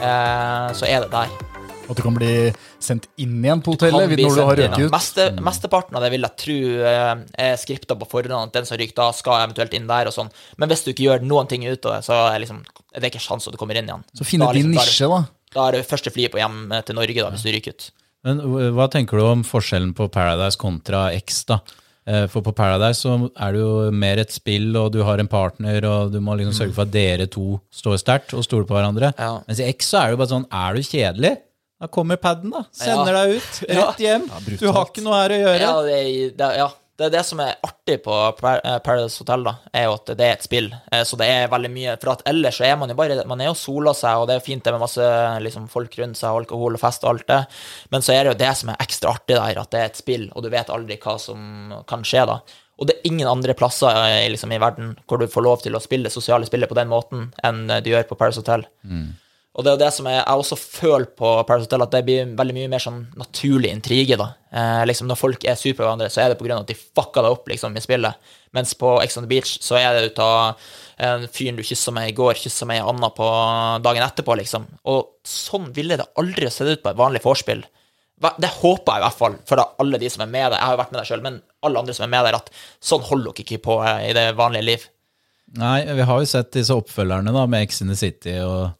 [0.00, 1.49] Eh, så er det der.
[1.90, 2.30] At du kan bli
[2.78, 4.92] sendt inn igjen på hotellet når du har røket ut.
[4.94, 6.58] Meste, Mesteparten av det vil jeg tro
[6.92, 8.48] eh, er skripta på forhånd.
[8.52, 10.30] at Den som ryker da, skal eventuelt inn der og sånn.
[10.56, 12.62] Men hvis du ikke gjør noen ting ut av det, så er, liksom,
[12.94, 14.06] er det ikke sjanse at du kommer inn igjen.
[14.14, 15.20] Så finne er din liksom- er- nisje, da.
[15.50, 17.90] Da er det første flyet på hjem til Norge, da, hvis du ryker ut.
[18.22, 21.58] Men uh, hva tenker du om forskjellen på Paradise kontra X, da?
[22.06, 25.28] Eh, For på Paradise så er det jo mer et spill, og du har en
[25.28, 28.74] partner, og du må liksom sørge for at dere to står sterkt og stoler på
[28.74, 29.12] hverandre.
[29.18, 29.40] Ja.
[29.46, 31.32] Mens i X så er det jo bare sånn, er du kjedelig?
[31.80, 32.64] Da kommer padden, da.
[32.76, 33.24] Sender Ja.
[33.24, 33.62] deg ut.
[33.70, 34.28] Rett hjem.
[34.28, 35.60] Ja, du har ikke noe her å gjøre.
[35.62, 36.00] Ja, det,
[36.36, 36.66] det, ja.
[37.00, 40.26] det er det som er artig på eh, Paradise Hotel, da, er jo at det
[40.26, 40.68] er et spill.
[40.92, 43.40] Eh, Så det er veldig mye For at ellers så er man jo bare Man
[43.40, 45.08] er jo sola seg, og det er fint det med masse
[45.46, 47.40] liksom, folk rundt seg, alkohol og fest og alt det,
[47.96, 50.02] men så er det jo det som er ekstra artig der, at det er et
[50.04, 52.42] spill, og du vet aldri hva som kan skje da.
[52.80, 55.74] Og det er ingen andre plasser eh, liksom, i verden hvor du får lov til
[55.76, 58.68] å spille det sosiale spillet på den måten enn du gjør på Paradise Hotel.
[59.50, 62.04] Og det er jo det som jeg, jeg også føler på Paris Hotel, at det
[62.06, 64.28] blir veldig mye mer sånn naturlig intrige, da.
[64.54, 67.24] Eh, liksom Når folk er sure på hverandre, så er det av at de fucka
[67.24, 68.30] deg opp, liksom, i spillet.
[68.54, 70.70] Mens på Ex on the Beach så er det ut av
[71.02, 73.26] en fyren du kyssa med i går, kyssa med ei anna på
[73.82, 74.70] dagen etterpå, liksom.
[74.92, 77.66] Og sånn ville det aldri sett ut på et vanlig vorspiel.
[78.20, 80.58] Det håper jeg i hvert fall for da alle de som er med der.
[80.60, 82.50] Jeg har jo vært med der sjøl, men alle andre som er med der, at
[82.84, 84.90] sånn holder dere ikke på eh, i det vanlige liv.
[85.58, 88.76] Nei, vi har jo sett disse oppfølgerne da, med X in the City og,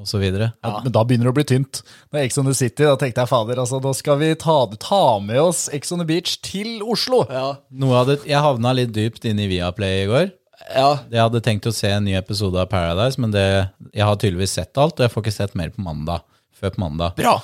[0.00, 0.52] og så videre.
[0.64, 1.82] Ja, men da begynner det å bli tynt.
[2.12, 5.02] Når Ex on the City, da tenkte jeg fader, altså, da skal vi ta, ta
[5.22, 7.22] med oss Ex on the Beach til Oslo.
[7.30, 7.48] Ja.
[7.82, 10.30] Noe av det, jeg havna litt dypt inne i Viaplay i går.
[10.70, 10.90] Ja.
[11.10, 13.46] Jeg hadde tenkt å se en ny episode av Paradise, men det,
[13.92, 16.24] jeg har tydeligvis sett alt, og jeg får ikke sett mer på mandag.
[16.56, 17.16] Før på mandag.
[17.18, 17.36] Bra.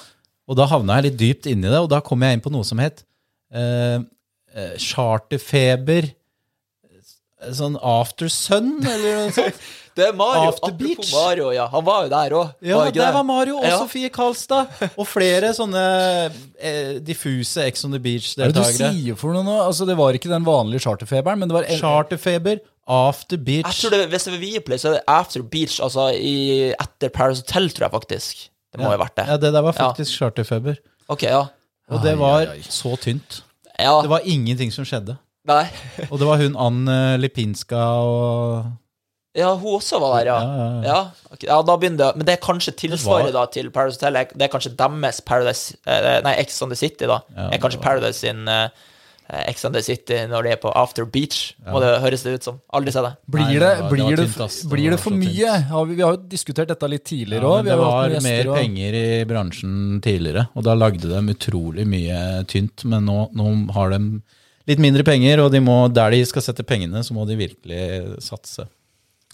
[0.48, 2.66] Og da havna jeg litt dypt inni det, og da kom jeg inn på noe
[2.66, 3.02] som het
[3.52, 3.98] eh,
[4.54, 9.60] eh, charterfeber eh, Sånn After Sun, eller noe sånt.
[9.98, 10.52] Det er Mario.
[10.52, 11.12] After Apropos Beach.
[11.14, 11.66] Mario, ja.
[11.72, 12.50] Han var jo der òg.
[12.62, 13.78] Ja, der var Mario og Ja.
[13.80, 14.70] Sofie Karlstad.
[14.94, 15.82] Og flere sånne
[16.54, 19.56] eh, diffuse Ex on the Hva er det du sier for noe nå?
[19.66, 23.66] Altså, det var ikke den vanlige charterfeberen, men det var en, Charterfeber, After Beach.
[23.66, 26.36] Jeg tror det, Hvis det var Viaplay, så er det After Beach, altså i,
[26.72, 28.48] etter Paris Hotel, tror jeg faktisk.
[28.72, 29.26] Det må jo ha vært det.
[29.28, 30.78] Ja, det der var faktisk charterfeber.
[31.08, 31.42] Ok, ja.
[31.90, 32.66] Og det var ai, ai.
[32.68, 33.42] så tynt.
[33.78, 35.18] Ja, Det var ingenting som skjedde.
[35.48, 35.64] nei.
[36.10, 38.66] Og det var hun Ann eh, Lipinska og
[39.36, 40.38] Ja, hun også var der, ja.
[40.40, 40.82] Ja, ja, ja.
[40.88, 44.24] Ja, ok, ja da begynner det Men det er kanskje tilsvaret da til Paradise Hotel.
[44.34, 47.20] Det er kanskje deres Paradise eh, Nei, Ex on the City, da.
[47.36, 48.68] Ja, er kanskje det var- Paradise sin eh,
[49.46, 51.52] Ex on the City når de er på After Beach.
[51.68, 52.60] Må det høres det ut som.
[52.72, 53.12] Aldri sett det.
[53.28, 54.56] Blir Nei, det, det var- det blir var det, tynt, ass.
[54.62, 55.50] Det blir det for så mye?
[55.68, 57.64] Har vi, vi har jo diskutert dette litt tidligere Ja, òg.
[57.64, 62.84] men det var mer penger i bransjen tidligere, og da lagde de utrolig mye tynt.
[62.88, 64.00] Men nå, nå har de
[64.66, 68.18] litt mindre penger, og de må, der de skal sette pengene, så må de virkelig
[68.24, 68.66] satse.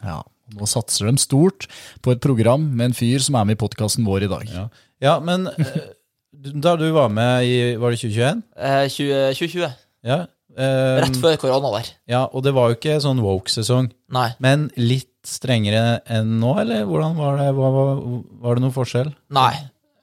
[0.04, 0.20] Ja,
[0.54, 1.66] nå satser de stort
[2.04, 4.44] på et program med en fyr som er med i podkasten vår i dag.
[4.52, 4.66] Ja,
[5.00, 5.80] ja men eh,
[6.60, 8.42] da du var med i Var det 2021?
[8.58, 9.74] Eh, 20, 2020.
[10.04, 10.18] Ja.
[10.58, 11.88] eh, Rett før korona der.
[12.12, 14.28] ja, og det var jo ikke sånn woke-sesong, Nei.
[14.44, 17.46] men litt strengere enn nå, eller hvordan var det?
[17.56, 18.02] Var, var,
[18.44, 19.14] var det noen forskjell?
[19.32, 19.54] Nei.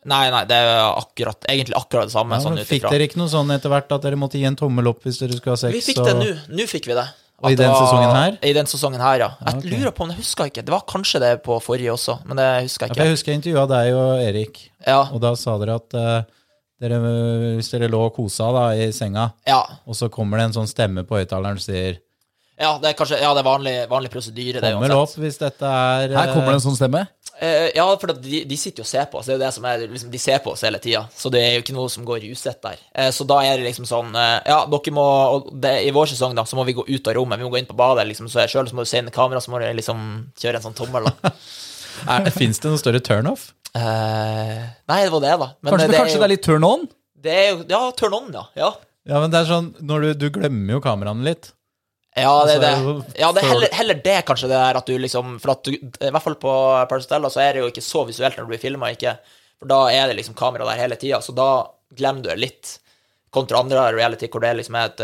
[0.10, 2.40] Nei, nei, det er akkurat, egentlig akkurat det samme.
[2.40, 4.90] Ja, sånn fikk dere ikke noe sånn etter hvert at dere måtte gi en tommel
[4.90, 5.76] opp hvis dere skulle ha sex?
[5.78, 6.32] Vi fikk og- det nå.
[6.58, 7.06] Nå fikk vi det.
[7.42, 8.36] Og i den var- sesongen her?
[8.46, 9.30] I den sesongen her, ja.
[9.46, 9.70] Jeg okay.
[9.74, 10.66] lurer på om det husker jeg ikke.
[10.66, 13.32] Det var kanskje det på forrige også, men det husker jeg jeg Ja, jeg husker
[13.32, 16.24] jeg intervjua deg og Erik, Ja, og da sa dere at uh,
[16.82, 17.00] dere,
[17.58, 19.62] hvis dere lå og kosa da, i senga, ja.
[19.86, 22.00] og så kommer det en sånn stemme på høyttaleren og sier
[22.62, 26.14] Ja, det er kanskje ja, det er vanlig, vanlig prosedyre, det opp hvis dette er
[26.14, 27.02] Her kommer det en sånn stemme.
[27.42, 29.26] Eh, ja, for de, de sitter jo og ser på oss.
[29.26, 31.00] Det er jo det som er, liksom, de ser på oss hele tida.
[31.18, 32.84] Så det er jo ikke noe som går usett der.
[32.94, 35.06] Eh, så da er det liksom sånn eh, Ja, dere må
[35.38, 37.42] og det, I vår sesong da, så må vi gå ut av rommet.
[37.42, 38.06] Vi må gå inn på badet.
[38.12, 40.04] liksom, Så sjøl må du se inn i kamera, så må du liksom
[40.38, 41.10] kjøre en sånn tommel.
[41.10, 41.34] da.
[42.38, 43.50] Fins det noe større turnoff?
[43.74, 45.50] Eh, nei, det var det, da.
[45.64, 46.86] Men Kanskje, det, kanskje er det er litt turn on?
[47.22, 48.46] det er jo Ja, turn on, ja.
[48.58, 48.72] Ja,
[49.10, 51.56] Ja, men det er sånn når du, du glemmer jo kameraene litt.
[52.16, 54.98] Ja det, Altså, det, ja, det er heller, heller det, kanskje, det der at du
[55.00, 56.56] liksom For at du, i hvert fall på
[56.90, 59.16] Parastella så er det jo ikke så visuelt når du blir filma, ikke
[59.62, 61.50] For da er det liksom kamera der hele tida, så da
[61.96, 62.78] glemmer du det litt.
[63.32, 65.04] Kontra andre reality hvor det liksom er et,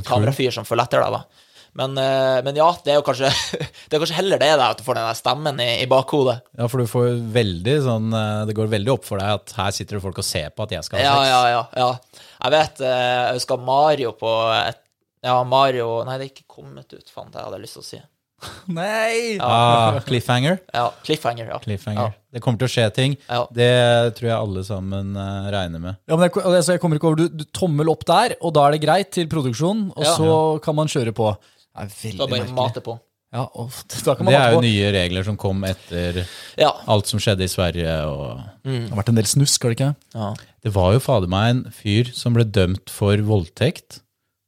[0.00, 1.44] et kamerafyr som følger etter deg, da.
[1.76, 3.28] Men, eh, men ja, det er jo kanskje
[3.88, 6.38] Det er kanskje heller det, da, at du får den der stemmen i, i bakhodet.
[6.56, 9.76] Ja, for du får veldig sånn eh, Det går veldig opp for deg at her
[9.76, 11.28] sitter det folk og ser på at jeg skal ha sex.
[11.28, 11.52] ja, ja.
[11.52, 11.84] ja.
[11.84, 12.24] ja.
[12.46, 14.82] Jeg vet eh, Jeg husker Mario på et
[15.24, 17.88] Ja, Mario Nei, det er ikke kommet ut, fant det hadde jeg lyst til å
[17.88, 18.00] si.
[18.76, 19.38] Nei!
[19.40, 20.58] Ah, cliffhanger.
[20.74, 21.58] Ja, Cliffhanger, ja.
[21.62, 22.10] cliffhanger.
[22.12, 22.24] Ja.
[22.36, 23.14] Det kommer til å skje ting.
[23.30, 23.46] Ja.
[23.56, 23.70] Det
[24.18, 25.96] tror jeg alle sammen uh, regner med.
[26.10, 28.66] Ja, men jeg, altså, jeg kommer ikke over, du, du tommel opp der, og da
[28.68, 30.12] er det greit til produksjon, og Ja.
[30.18, 31.30] så kan man kjøre på.
[31.40, 32.98] Det er veldig Da bare mate på.
[33.34, 33.72] Ja, og,
[34.06, 34.66] da kan man Det er mate jo på.
[34.68, 36.20] nye regler som kom etter
[36.60, 36.74] Ja.
[36.92, 37.96] alt som skjedde i Sverige.
[38.04, 38.44] og...
[38.68, 39.94] Det har vært en del snusk, har det ikke?
[40.14, 40.34] ja.
[40.66, 44.00] Det var jo fader meg en fyr som ble dømt for voldtekt,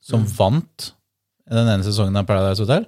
[0.09, 0.31] som Mm.
[0.38, 0.92] vant
[1.49, 2.87] den ene sesongen av Paradise Hotel.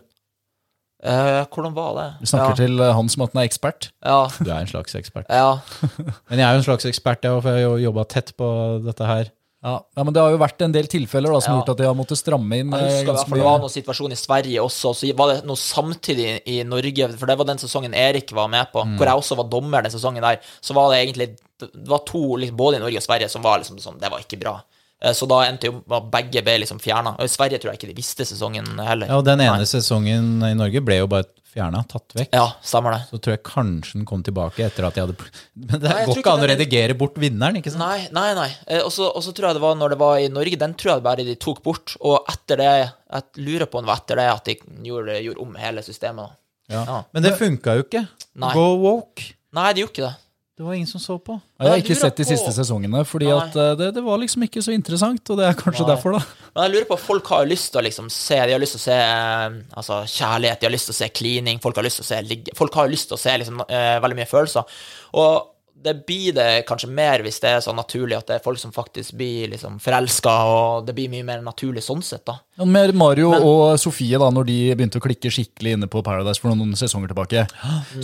[1.02, 2.08] Eh, hvordan var det?
[2.20, 2.56] Vi snakker ja.
[2.60, 3.90] til eh, han som at han er ekspert.
[4.04, 4.28] Ja.
[4.36, 5.28] Du er en slags ekspert.
[5.32, 5.58] ja.
[6.28, 8.48] Men jeg er jo en slags ekspert, jeg, for jeg har jo jobba tett på
[8.84, 9.30] dette her.
[9.60, 9.74] Ja.
[9.96, 11.84] ja, Men det har jo vært en del tilfeller da, som har gjort at de
[11.84, 14.92] har måttet stramme inn Jeg eh, husker ganske det var noen situasjon i Sverige også,
[14.96, 18.70] så var det noe samtidig i Norge, for det var den sesongen Erik var med
[18.72, 21.26] på, hvor jeg også var dommer den sesongen der, så var det egentlig
[21.60, 24.24] Det var to, liksom, både i Norge og Sverige, som var liksom sånn Det var
[24.24, 24.54] ikke bra.
[25.02, 25.80] Eh, Så da endte jo
[26.12, 27.14] begge ble liksom fjerna.
[27.20, 29.06] I Sverige tror jeg ikke de visste sesongen heller.
[29.08, 29.68] Ja, og Den ene Nei.
[29.68, 32.28] sesongen i Norge ble jo bare fjerna, tatt vekk.
[32.36, 33.00] Ja, stemmer det.
[33.10, 35.16] Så tror jeg kanskje den kom tilbake etter at de hadde
[35.56, 37.82] Men det Nei, går ikke an å redigere bort vinneren, ikke sant?
[37.82, 38.50] Nei, nei, nei.
[38.68, 41.02] Eh, Og så tror jeg det var når det var i Norge, den tror jeg
[41.08, 41.96] bare de tok bort.
[42.00, 42.70] Og etter det
[43.10, 44.54] Jeg lurer på om det var etter det at de
[44.86, 46.36] gjorde, gjorde om hele systemet.
[46.70, 46.84] Ja.
[46.86, 46.98] Ja.
[47.12, 48.04] Men det funka jo ikke.
[48.38, 48.52] Nei.
[48.54, 49.32] Go woke.
[49.56, 50.14] Nei, de gjorde ikke det.
[50.60, 51.38] Det var ingen som så på.
[51.56, 54.18] Ja, jeg har ikke sett de på- siste sesongene, fordi at eh, det, det var
[54.20, 55.94] liksom ikke så interessant, og det er kanskje Nei.
[55.94, 56.50] derfor, da.
[56.52, 58.76] Men jeg lurer på, folk har jo lyst til å liksom se De har lyst
[58.76, 61.86] til å se eh, altså, kjærlighet, de har lyst til å se klining, folk har
[61.88, 64.18] lyst til å se ligge Folk har jo lyst til å se liksom, eh, veldig
[64.20, 64.76] mye følelser.
[65.24, 65.49] Og
[65.80, 68.72] det blir det kanskje mer hvis det er så naturlig at det er folk som
[68.74, 72.36] faktisk blir liksom forelska, og det blir mye mer naturlig sånn sett, da.
[72.60, 76.42] Ja, Med Mario og Sofie, da når de begynte å klikke skikkelig inne på Paradise
[76.42, 77.46] for noen sesonger tilbake,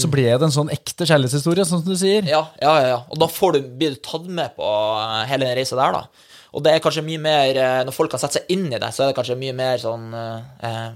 [0.01, 2.25] så ble det en sånn ekte kjærlighetshistorie, sånn som du sier.
[2.31, 3.03] Ja, ja, ja.
[3.13, 6.33] Og da får du, blir du tatt med på eh, hele den reisa der, da.
[6.57, 8.89] Og det er kanskje mye mer eh, Når folk kan sette seg inn i det,
[8.95, 10.95] så er det kanskje mye mer sånn eh, eh,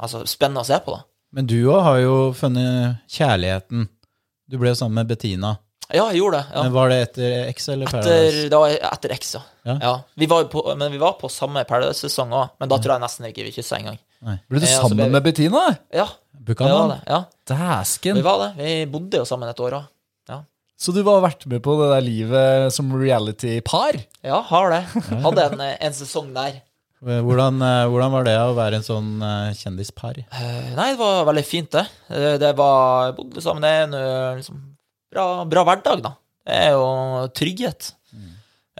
[0.00, 1.04] Altså spennende å se på, da.
[1.36, 3.86] Men du òg har jo funnet kjærligheten.
[4.48, 5.54] Du ble jo sammen med Bettina.
[5.92, 6.46] Ja, jeg gjorde det.
[6.54, 6.62] Ja.
[6.64, 8.48] Men Var det etter X eller Etter, Paradise?
[8.48, 9.42] det var etter X, ja.
[9.68, 9.74] Ja.
[9.82, 9.92] ja.
[10.16, 13.28] Vi var på, men vi var på samme Paradise-sesong òg, men da tror jeg nesten
[13.28, 13.98] ikke vi kyssa engang.
[14.48, 15.64] Ble du Ja, sammen ble vi- med Bettina?
[15.92, 16.06] Ja,
[16.88, 17.00] det.
[17.06, 17.24] Ja,
[18.14, 18.50] vi var det.
[18.56, 19.86] Vi bodde jo sammen et år òg.
[20.28, 20.40] Ja.
[20.78, 24.00] Så du har vært med på det der livet som reality-par?
[24.24, 24.82] ja, har det.
[25.26, 26.62] Hadde en, eh, en sesong der.
[27.02, 30.18] Hvordan, eh, hvordan var det å være en sånn eh, kjendispar?
[30.30, 31.86] Eh, Nei, det var veldig fint, det.
[32.10, 33.60] Eh, Det var jeg bodde sammen.
[33.60, 34.60] med en eh, liksom,
[35.12, 36.14] bra, bra hverdag, da.
[36.48, 36.86] Det er jo
[37.38, 37.92] trygghet.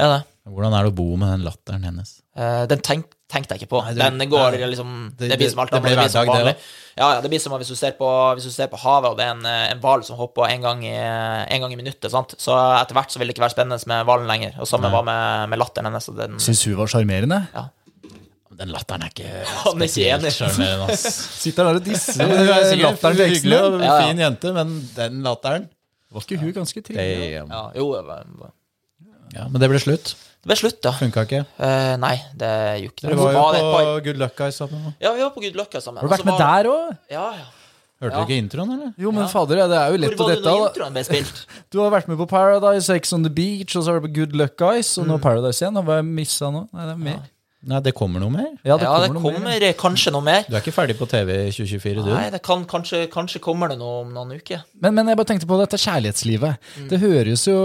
[0.02, 0.20] Er det.
[0.48, 2.16] Hvordan er det å bo med den latteren hennes?
[2.34, 3.82] Uh, Den tenk, tenkte jeg ikke på.
[3.84, 4.66] Nei, det- den går nei.
[4.72, 5.84] liksom Det- Det, blir som alt det annet.
[5.84, 6.56] blir Det blir som det vanlig.
[6.96, 9.16] Ja, ja, det blir som hvis du ser på, hvis du ser på havet, og
[9.18, 12.10] det er en, eh, en hval som hopper en gang, i, en gang i minuttet.
[12.10, 12.34] sant?
[12.38, 14.58] Så etter hvert så vil det ikke være spennende med hvalen lenger.
[14.60, 16.06] Og samme var med, med latteren hennes.
[16.16, 17.46] Den, Syns hun var sjarmerende?
[18.52, 19.28] Den latteren er ikke
[19.64, 20.32] Han er ikke enig.
[20.32, 21.04] sjarmerende, ass.
[21.40, 23.80] Sitter der og disser Hun er sikkert eksen hyggelig og.
[23.80, 24.08] Ja, ja.
[24.08, 25.68] fin jente, men den latteren
[26.12, 27.30] Var ikke hun ganske trivelig?
[27.38, 27.48] Damn.
[27.50, 28.52] ja, jo, jeg var-
[29.32, 30.14] Ja, men det ble slutt.
[30.42, 30.90] det ble slutt, ja.
[30.92, 31.46] Funka ikke.
[31.58, 33.18] Eh, nei, det gjorde ikke Dere det.
[33.22, 34.94] var jo det et på par- Good Luck Guys sammen.
[35.00, 36.00] Ja, vi var på Good Lucka sammen.
[36.02, 36.98] Har du vært med var- der òg?
[37.10, 37.44] Ja, ja.
[38.02, 38.24] Hørte Ja.
[38.24, 38.94] du ikke introen, eller?
[38.98, 39.28] Jo, men Ja.
[39.28, 40.50] fader, ja, det er jo Hvor lett å var det dette.
[40.50, 40.72] når da.
[40.72, 41.46] introen ble spilt?
[41.70, 44.12] Du har vært med på Paradise, Ex on the Beach, og så har du på
[44.14, 45.74] Good Luck Guys, og nå Paradise igjen.
[45.74, 46.68] Hva Har jeg missa nå?
[46.72, 47.20] Nei, det er mer.
[47.62, 48.48] Nei, det kommer noe mer.
[48.66, 49.66] Ja, det ja, det kommer noe kommer mer.
[49.78, 50.42] kanskje noe mer.
[50.48, 52.10] Du er ikke ferdig på TV i 2024, du?
[52.10, 54.64] Nei, det kan kanskje, kanskje kommer det noe om noen uker.
[54.82, 56.72] Men, men jeg bare tenkte på dette kjærlighetslivet.
[56.90, 57.60] Det høres jo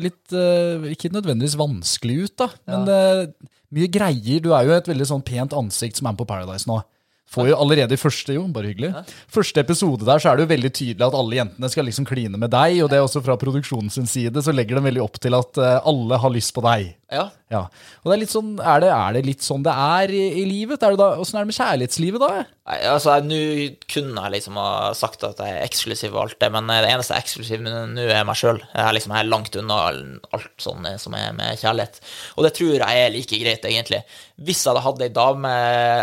[0.00, 3.24] litt eh, Ikke nødvendigvis vanskelig ut, da, men eh,
[3.72, 4.44] mye greier.
[4.44, 6.82] Du er jo et veldig sånn pent ansikt som er med på Paradise nå.
[7.30, 8.90] Får jo allerede i første jo, bare hyggelig.
[9.30, 12.40] Første episode der så er det jo veldig tydelig at alle jentene skal liksom kline
[12.42, 15.38] med deg, og det er også fra produksjonens side så legger de veldig opp til
[15.38, 16.90] at eh, alle har lyst på deg.
[17.10, 17.24] Ja.
[17.50, 17.64] Ja.
[18.00, 20.44] Og det er litt sånn, er det, er det litt sånn det er i, i
[20.46, 20.82] livet?
[20.86, 22.44] Er da, hvordan er det med kjærlighetslivet, da?
[22.70, 23.40] Nei, altså, Nå
[23.90, 27.18] kunne jeg liksom ha sagt at jeg er eksklusiv og alt det, men det eneste
[27.18, 28.60] eksklusive nå er meg sjøl.
[28.62, 31.98] Jeg er liksom er langt unna alt sånn eh, som er med kjærlighet.
[32.36, 34.04] Og det tror jeg er like greit, egentlig.
[34.38, 35.50] Hvis jeg hadde hatt ei dame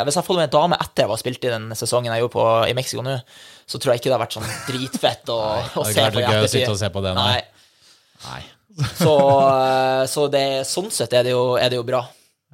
[0.04, 2.26] Hvis jeg hadde fått meg en dame etter jeg var spilt i den sesongen jeg
[2.26, 3.16] gjorde på, i Mexico nå,
[3.68, 6.28] så tror jeg ikke det hadde vært sånn dritfett å, å er se på i
[6.28, 7.16] å ettertid.
[7.16, 7.42] nei.
[8.28, 8.44] nei.
[8.78, 12.04] Så, eh, så det, sånn sett er det jo, er det jo bra.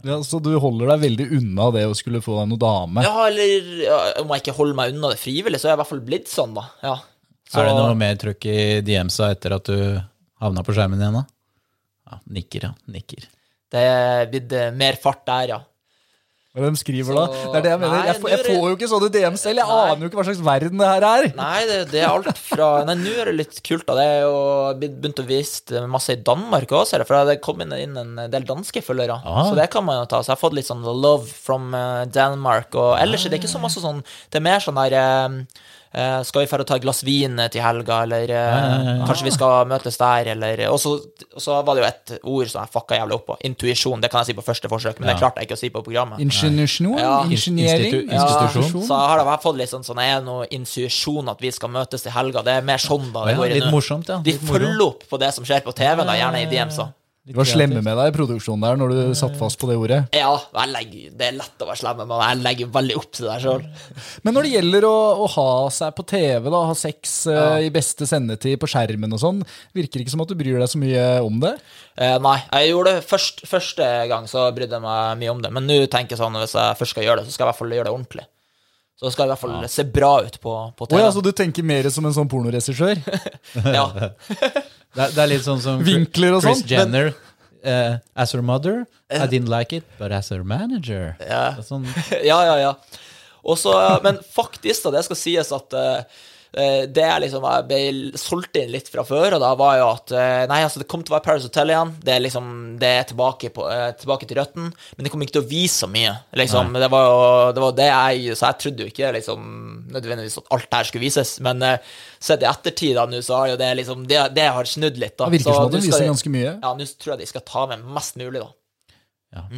[0.03, 3.03] Ja, så du holder deg veldig unna det å skulle få deg noe dame?
[3.05, 5.81] Ja, eller ja, om jeg ikke holder meg unna det frivillig, så er jeg i
[5.83, 6.65] hvert fall blitt sånn, da.
[6.83, 6.95] Ja.
[7.47, 8.57] Så, Er det noe mer trøkk i
[8.87, 9.77] DM-sa etter at du
[10.43, 11.23] havna på skjermen igjen, da?
[12.09, 12.73] Ja, nikker, ja.
[12.91, 13.27] Nikker.
[13.73, 15.59] Det er blitt eh, mer fart der, ja.
[16.53, 17.21] Hva de skriver da?
[17.33, 17.93] Det er det jeg mener.
[17.97, 19.57] Nei, Jeg jeg det- får jo ikke sånne DM selv.
[19.57, 19.89] Jeg Nei.
[19.89, 21.23] aner jo ikke hva slags verden det her er.
[21.35, 23.95] Nei, det, det er alt fra Nei, nå er det litt kult, da.
[23.97, 24.37] Det er jo
[25.01, 28.45] begynt å vise masse i Danmark også, ser jeg, for det kom inn en del
[28.45, 29.17] danske følgere.
[29.25, 29.49] Ah.
[29.49, 30.21] Så det kan man jo ta.
[30.21, 32.75] Så jeg har fått litt sånn love from eh, Denmark.
[32.77, 35.41] Og ellers er det ikke så masse sånn Det er mer sånn der eh,
[35.93, 38.45] Skal vi dra og ta et glass vin til helga, eller ja,
[39.05, 40.95] kanskje vi skal møtes der, eller Og så
[41.33, 43.37] og så var det jo et ord som jeg fucka jævlig opp på.
[43.49, 44.01] Intuisjon.
[44.01, 45.83] Det kan jeg si på første forsøk, men det klarte jeg ikke å si på
[45.85, 46.21] programmet.
[46.23, 46.97] Ingeniørsjon?
[47.01, 47.13] Ja.
[47.25, 47.93] Ingeniering?
[47.93, 48.87] Institu- institusjon.
[48.87, 52.05] Så har det bare fått litt sånn sånn Er noe intuisjon at vi skal møtes
[52.05, 52.43] til helga?
[52.45, 53.25] Det er mer sånn, da.
[53.25, 53.61] Det ja, går inn.
[53.61, 54.19] litt morsomt, ja.
[54.25, 56.89] De følger opp på det som skjer på TV, da, gjerne i DM-så.
[57.23, 59.99] De var slemme med deg i produksjonen der når du satt fast på det ordet.
[60.11, 63.29] Ja, jeg legger, det er lett å være slem, men jeg legger veldig opp til
[63.29, 63.63] det sjøl.
[64.27, 67.71] Men når det gjelder å, å ha seg på TV, da, ha sex eh, i
[67.71, 69.39] beste sendetid på skjermen og sånn,
[69.71, 71.53] virker det ikke som at du bryr deg så mye om det?
[71.95, 75.55] Uh, nei, jeg gjorde det først, første gang, så brydde jeg meg mye om det.
[75.55, 77.53] Men nå tenker jeg sånn, hvis jeg først skal gjøre det, så skal jeg i
[77.53, 78.27] hvert fall gjøre det ordentlig.
[78.99, 80.97] Så skal det i hvert fall se bra ut på, på TV.
[80.97, 81.05] TV.
[81.07, 82.99] ja, så du tenker mer som en sånn pornoregissør?
[83.79, 83.87] ja.
[84.93, 87.13] Det det er litt sånn som Vinkler og Chris sånt, Jenner.
[87.63, 91.15] eh, as her mother, I didn't like it, but as her manager.
[91.19, 91.55] Ja.
[91.57, 91.87] Er Sånn,
[92.31, 92.73] ja, ja, ja.
[93.43, 96.21] Også, men faktisk, da, det skal sies at eh, eh,
[96.53, 100.13] det jeg liksom jeg ble solgt inn litt fra før, og da var jo at
[100.13, 101.93] eh, Nei, altså, det kom til å være Paris Hotel igjen.
[102.03, 102.47] Det er liksom
[102.81, 105.83] Det er tilbake, på, eh, tilbake til røtten, men det kommer ikke til å vise
[105.83, 106.13] så mye.
[106.37, 107.19] Liksom, det var jo
[107.57, 109.47] det var det jeg Så jeg trodde jo ikke liksom
[109.93, 113.41] nødvendigvis at alt det her skulle vises, men eh, sett i ettertid da nå, så
[113.41, 115.29] har jo det liksom Det, det har snudd litt, da.
[115.29, 116.57] Det virker som at det viser ganske mye.
[116.61, 118.51] Ja, nå tror jeg de skal ta med mest mulig, da.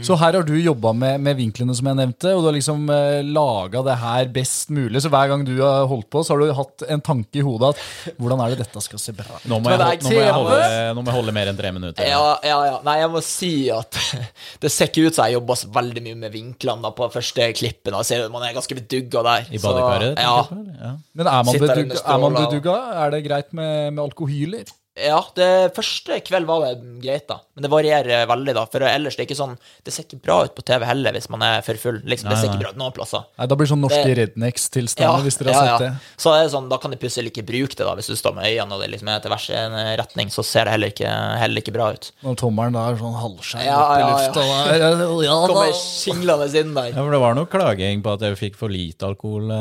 [0.05, 2.85] Så her har du jobba med, med vinklene som jeg nevnte, og du har liksom
[2.93, 5.01] eh, laga det her best mulig.
[5.03, 7.73] Så hver gang du har holdt på, så har du hatt en tanke i hodet
[7.73, 9.47] at hvordan er det dette skal se bra ut?
[9.51, 10.61] nå, må jeg, nå, må jeg holde,
[10.95, 12.07] nå må jeg holde mer enn tre minutter.
[12.07, 12.77] Ja, ja, ja.
[12.87, 13.99] Nei, jeg må si at
[14.63, 17.51] det ser ikke ut som jeg jobba så veldig mye med vinklene da, på første
[17.57, 17.91] klippen.
[17.91, 18.03] Da.
[18.03, 19.51] Jeg ser at man er ganske bedugga der.
[19.51, 20.23] I badekaret?
[20.23, 20.39] Ja,
[20.79, 20.95] ja.
[21.15, 22.79] Men er man, bedugga, er man bedugga?
[23.03, 24.71] Er det greit med, med alkohyler?
[24.95, 27.41] Ja, det første kveld var det greit, da.
[27.55, 28.63] Men det varierer veldig, da.
[28.71, 31.27] For ellers det er ikke sånn Det ser ikke bra ut på TV heller hvis
[31.29, 31.97] man er for full.
[32.07, 33.25] Liksom, det ser ikke bra ut noen plasser.
[33.37, 35.91] Nei, Da blir det sånn norske Det- rednecks-tilstander, hvis dere har sett det.
[36.17, 38.35] Så er det sånn, da kan de plutselig ikke bruke det, da, hvis du står
[38.35, 41.11] med øynene og det liksom er til hver sin retning, så ser det heller ikke,
[41.43, 42.11] heller ikke bra ut.
[42.23, 44.63] Når tommelen da er sånn halvskjær Ja, opp i lufta ja.
[44.65, 45.23] der.
[45.25, 45.35] Ja.
[45.47, 46.89] Kommer singlende inn der.
[46.95, 49.51] Ja, for det var noe klaging på at jeg fikk for lite alkohol.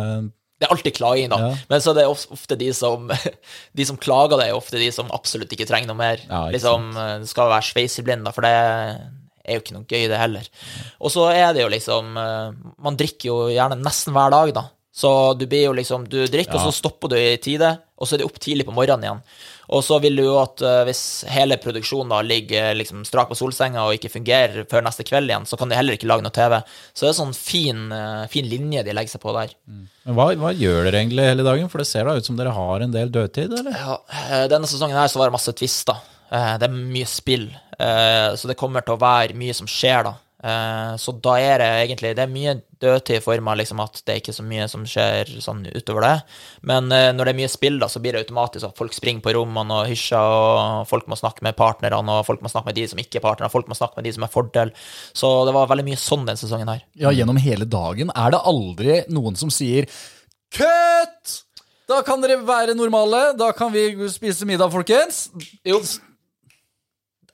[0.55, 0.61] Eh.
[0.61, 1.41] Det er alltid klaging, da.
[1.43, 1.51] Ja.
[1.69, 3.11] Men så er det ofte de som
[3.79, 6.23] De som klager, det er ofte de som absolutt ikke trenger noe mer.
[6.29, 8.55] Ja, liksom, du skal være sveiseblind, da, for det
[9.45, 10.47] er jo ikke noe gøy, det heller.
[11.01, 12.55] Og så er det jo liksom eh,
[12.87, 14.65] Man drikker jo gjerne nesten hver dag, da.
[14.95, 18.17] Så du blir jo liksom Du drikker, og så stopper du i tide, og så
[18.17, 19.21] er det opp tidlig på morgenen igjen.
[19.75, 23.85] Og så vil du jo at eh, hvis hele produksjonen ligger liksom strak på solsenga
[23.87, 26.59] og ikke fungerer før neste kveld igjen, så kan de heller ikke lage noe TV.
[26.93, 29.55] Så det er sånn fin, eh, fin linje de legger seg på der.
[29.71, 31.71] Men hva, hva gjør dere egentlig hele dagen?
[31.73, 33.79] For det ser da ut som dere har en del dødtid, eller?
[33.79, 36.03] Ja, eh, denne sesongen her så var det masse tvister.
[36.35, 40.05] Eh, Det er mye spill, eh, så det kommer til å være mye som skjer
[40.11, 40.17] da.
[40.45, 42.55] Eh, Så da er det egentlig Det er mye
[42.85, 46.05] dødtid i form av liksom at det er ikke så mye som skjer sånn utover
[46.05, 46.17] det.
[46.69, 49.25] Men eh, når det er mye spill, da, så blir det automatisk at folk springer
[49.25, 52.77] på rommene og hysjer, og folk må snakke med partnerne, og folk må snakke med
[52.77, 54.75] de som ikke er partnere, folk må snakke med de som er fordel.
[55.17, 56.85] Så det var veldig mye sånn den sesongen her.
[57.01, 59.89] Ja, gjennom hele dagen er det aldri noen som sier
[60.55, 61.41] Kutt!
[61.89, 63.33] Da kan dere være normale.
[63.37, 65.27] Da kan vi spise middag, folkens.
[65.67, 65.81] Jo,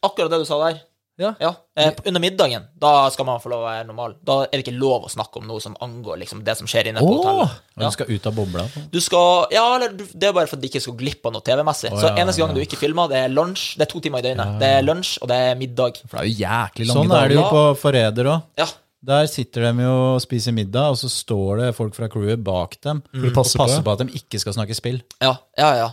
[0.03, 0.81] akkurat det du sa der.
[1.20, 1.35] Ja.
[1.42, 4.14] Ja, eh, Under middagen da skal man få lov å være normal.
[4.24, 6.90] Da er det ikke lov å snakke om noe som angår liksom, det som skjer
[6.90, 7.59] inne på oh, hotellet.
[7.76, 8.66] Og du skal ut av bobla?
[8.92, 11.44] Du skal, ja, eller Det er bare for at de ikke skal glippe av noe
[11.44, 11.92] TV-messig.
[11.92, 12.59] Å, Så ja, eneste gang ja.
[12.59, 13.74] du ikke filmer, det er lunsj.
[13.76, 14.54] Det er to timer i døgnet.
[14.62, 16.00] Det er lunsj, og det er middag.
[16.06, 18.48] For det er jo jæklig lange Sånn er det jo på Forræder òg.
[18.61, 18.68] Ja,
[19.00, 22.74] Der sitter de jo og spiser middag, og så står det folk fra crewet bak
[22.84, 23.22] dem mm.
[23.30, 24.98] og passer på, på at de ikke skal snakke spill.
[25.24, 25.86] Ja, ja, ja.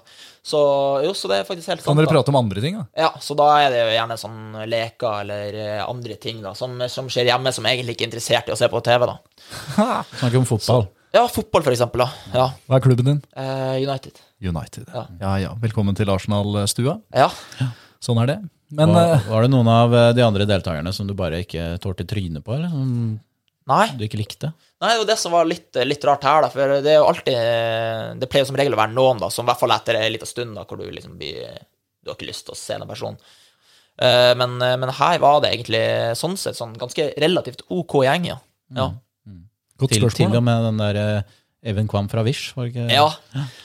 [0.44, 0.60] Så
[1.06, 1.88] jo, så det er faktisk helt sant.
[1.88, 2.84] Kan dere prate om andre ting, da?
[3.08, 6.76] Ja, så da er det jo gjerne sånn leker eller eh, andre ting da, som,
[6.92, 9.08] som skjer hjemme, som egentlig ikke er interessert i å se på TV.
[9.08, 9.18] da.
[10.20, 10.88] Snakker om fotball.
[11.16, 12.04] Ja, fotball for eksempel.
[12.04, 12.36] da.
[12.36, 13.24] Ja, Hva er klubben din?
[13.40, 14.20] eh, United.
[14.44, 14.92] United.
[14.92, 15.08] Ja.
[15.24, 15.56] Ja ja.
[15.64, 17.00] Velkommen til Arsenal-stua.
[17.16, 17.32] Ja.
[17.64, 17.72] Ja.
[18.04, 18.38] Sånn er det.
[18.70, 21.78] Men var, eh, var det noen av eh, de andre deltakerne som du bare ikke
[21.84, 22.92] tålte trynet på, eller som
[23.68, 23.86] Nei.
[23.96, 24.52] du ikke likte?
[24.84, 26.52] Nei, det var det som var litt, litt rart her, da.
[26.54, 29.48] For det er jo alltid Det pleier jo som regel å være noen, da, som
[29.48, 31.58] i hvert fall etter en liten stund, da, hvor du liksom blir
[32.04, 33.18] Du har ikke lyst til å se den person.
[33.98, 35.84] Eh, men, men her var det egentlig
[36.20, 38.38] sånn sett sånn ganske relativt OK gjeng, ja.
[38.76, 38.92] Ja.
[39.80, 42.84] godt Til, til og med den der eh, Even Kvam fra Wish, var ikke?
[42.94, 43.08] Ja,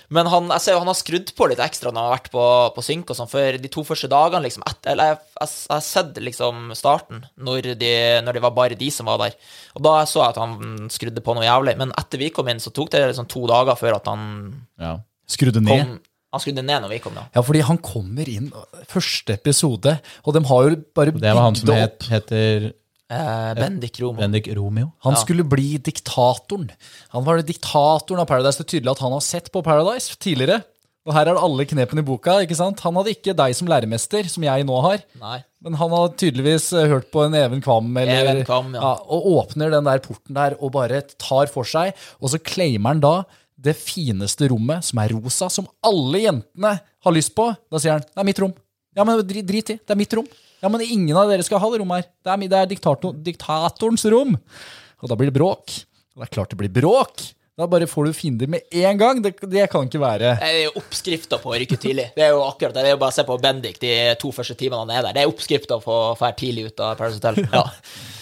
[0.08, 2.30] men han, jeg ser jo han har skrudd på litt ekstra når han har vært
[2.32, 2.44] på,
[2.76, 5.74] på synk og sånn, for de to første dagene, liksom, etter, eller jeg, jeg, jeg
[5.74, 7.92] har sett liksom starten, når, de,
[8.24, 9.36] når det var bare de som var der,
[9.76, 12.64] og da så jeg at han skrudde på noe jævlig, men etter vi kom inn,
[12.64, 14.26] så tok det liksom to dager før at han
[14.80, 14.96] Ja.
[15.32, 15.70] Skrudde ned.
[15.84, 15.98] kom,
[16.32, 17.28] han skrudde ned når vi kom da.
[17.36, 18.48] Ja, fordi han kommer inn
[18.90, 22.72] første episode, og de har jo bare Det var han som het, heter
[23.12, 24.20] Eh, Bendik Romeo.
[24.20, 24.90] Bendik Romeo.
[25.04, 26.70] Han skulle bli diktatoren.
[27.12, 28.60] Han var diktatoren av Paradise.
[28.60, 30.62] Det er tydelig at han har sett på Paradise tidligere.
[31.02, 32.36] Og her er det alle knepene i boka.
[32.44, 32.80] ikke sant?
[32.86, 35.02] Han hadde ikke deg som læremester, som jeg nå har.
[35.18, 35.40] Nei.
[35.62, 38.94] Men han har tydeligvis eh, hørt på en Even Kvam, eller, Even Kvam, ja.
[39.02, 41.96] og åpner den der porten der og bare tar for seg.
[42.22, 43.14] Og så claimer han da
[43.62, 47.50] det fineste rommet, som er rosa, som alle jentene har lyst på.
[47.70, 48.54] Da sier han 'det er mitt rom'.
[48.96, 49.78] Ja, men drit, drit i.
[49.78, 50.26] Det er mitt rom.
[50.62, 52.08] Ja, men ingen av dere skal ha det rommet her.
[52.22, 54.36] Det er, det er diktator, diktatorens rom.
[55.02, 55.78] Og da blir det bråk.
[56.14, 57.24] Og det er klart det blir bråk.
[57.58, 59.18] Da bare får du fiender med en gang.
[59.24, 62.06] Det, det kan ikke være Det er jo oppskrifta på å rykke tidlig.
[62.16, 62.84] Det er jo akkurat det.
[62.86, 65.16] Det er jo bare å se på Bendik de to første timene han er der.
[65.18, 67.42] Det er oppskrifta på å dra tidlig ut av Paris Hotel.
[67.52, 67.66] Ja.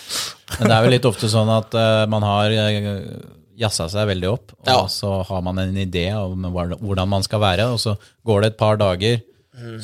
[0.58, 2.88] Men det er jo litt ofte sånn at uh, man har uh,
[3.60, 4.80] jazza seg veldig opp, og Ja.
[4.90, 7.94] så har man en idé om hvordan man skal være, og så
[8.26, 9.20] går det et par dager,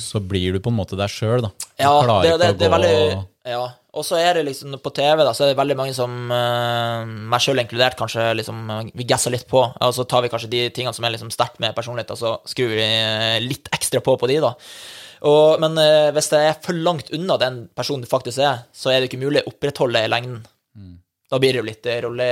[0.01, 1.49] så blir du på en måte deg sjøl, da.
[1.49, 1.85] Du Mm.
[1.85, 3.67] Ja, klarer det, det, ikke å det gå- veldig Ja.
[3.97, 7.05] Og så er det liksom på TV, da, så er det veldig mange som, eh,
[7.07, 9.63] meg sjøl inkludert, kanskje liksom Vi gasser litt på.
[9.81, 12.35] Og så tar vi kanskje de tingene som er liksom sterkt med personlighet, og så
[12.45, 14.55] skrur vi eh, litt ekstra på på de, da.
[15.23, 18.91] Og, men eh, hvis det er for langt unna den personen du faktisk er, så
[18.93, 20.45] er det ikke mulig å opprettholde i lengden.
[21.27, 22.27] Da blir det jo litt eh, rolle,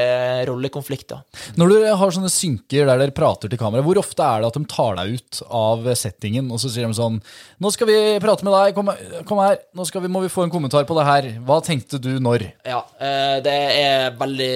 [0.47, 1.19] rollekonflikt, da.
[1.59, 4.59] Når du har sånne synker der dere prater til kamera, hvor ofte er det at
[4.61, 7.19] de tar deg ut av settingen, og så sier de sånn
[7.59, 8.93] Nå skal vi prate med deg, kom,
[9.27, 11.29] kom her, nå vi, må vi få en kommentar på det her.
[11.47, 12.47] Hva tenkte du når?
[12.63, 14.55] Ja, eh, det er veldig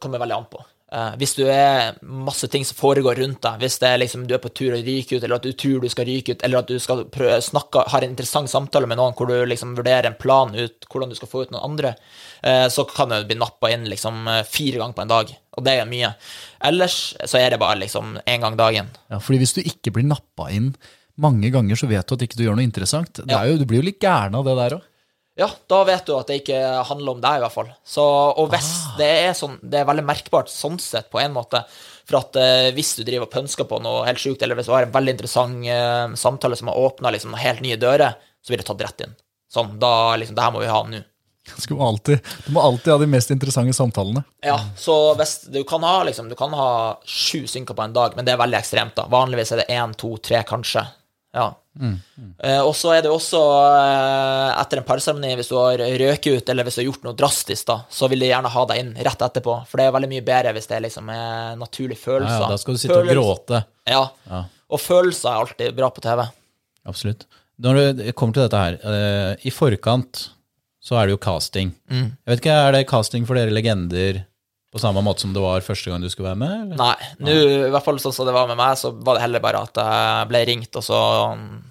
[0.00, 0.64] kommer veldig an på.
[0.92, 4.34] Eh, Hvis du er masse ting som foregår rundt deg, hvis det er liksom du
[4.34, 6.64] er på tur og ryker ut, eller at du tror du skal ryke ut, eller
[6.64, 10.10] at du skal prøve, snakke, har en interessant samtale med noen hvor du liksom vurderer
[10.10, 11.94] en plan ut hvordan du skal få ut noen andre,
[12.42, 15.66] eh, så kan du bli nappa inn liksom eh, fire ganger på en dag, og
[15.68, 16.14] det er mye.
[16.66, 18.90] Ellers så er det bare liksom én gang dagen.
[19.12, 20.72] Ja, fordi hvis du ikke blir nappa inn
[21.20, 23.22] mange ganger, så vet du at ikke du gjør noe interessant.
[23.22, 24.89] Det er jo, du blir jo litt gæren av det der òg.
[25.38, 27.70] Ja, da vet du at det ikke handler om deg, i hvert fall.
[27.86, 31.62] Så, og hvis det er sånn, det er veldig merkbart sånn sett, på en måte.
[32.08, 34.74] For at eh, hvis du driver og pønsker på noe helt sjukt, eller hvis du
[34.74, 38.60] har en veldig interessant eh, samtale som har åpna liksom, helt nye dører, så blir
[38.60, 39.14] det tatt rett inn.
[39.50, 41.04] Sånn, da liksom, det her må vi ha nå.
[41.68, 44.22] Du alltid, du må alltid ha de mest interessante samtalene.
[44.44, 48.18] Ja, så hvis du kan ha liksom, du kan ha sju synker på en dag,
[48.18, 49.06] men det er veldig ekstremt, da.
[49.10, 50.84] Vanligvis er det én, to, tre, kanskje.
[51.34, 51.52] Ja.
[51.80, 53.40] Eh, og så er det også,
[53.80, 57.16] eh, etter en parseremoni, hvis du har røket ut, eller hvis du har gjort noe
[57.16, 59.54] drastisk, da, så vil de gjerne ha deg inn rett etterpå.
[59.66, 62.40] For det er veldig mye bedre hvis det liksom er naturlige Ja, følelser.
[62.44, 63.64] ja, da skal du sitte og gråte.
[63.88, 64.02] Ja.
[64.30, 64.42] Ja.
[64.70, 66.26] Og følelser er alltid bra på TV.
[66.86, 67.26] Absolutt.
[67.60, 70.28] Når det kommer til dette her, eh, i forkant
[70.80, 71.74] så er det jo casting.
[71.90, 72.06] Mm.
[72.24, 74.24] Jeg vet ikke, Er det casting for dere legender
[74.70, 76.56] på samme måte som det var første gang du skulle være med?
[76.62, 76.78] Eller?
[76.78, 79.42] Nei, nå, i hvert fall sånn som det var med meg, så var det heller
[79.42, 81.00] bare at jeg ble ringt, og så,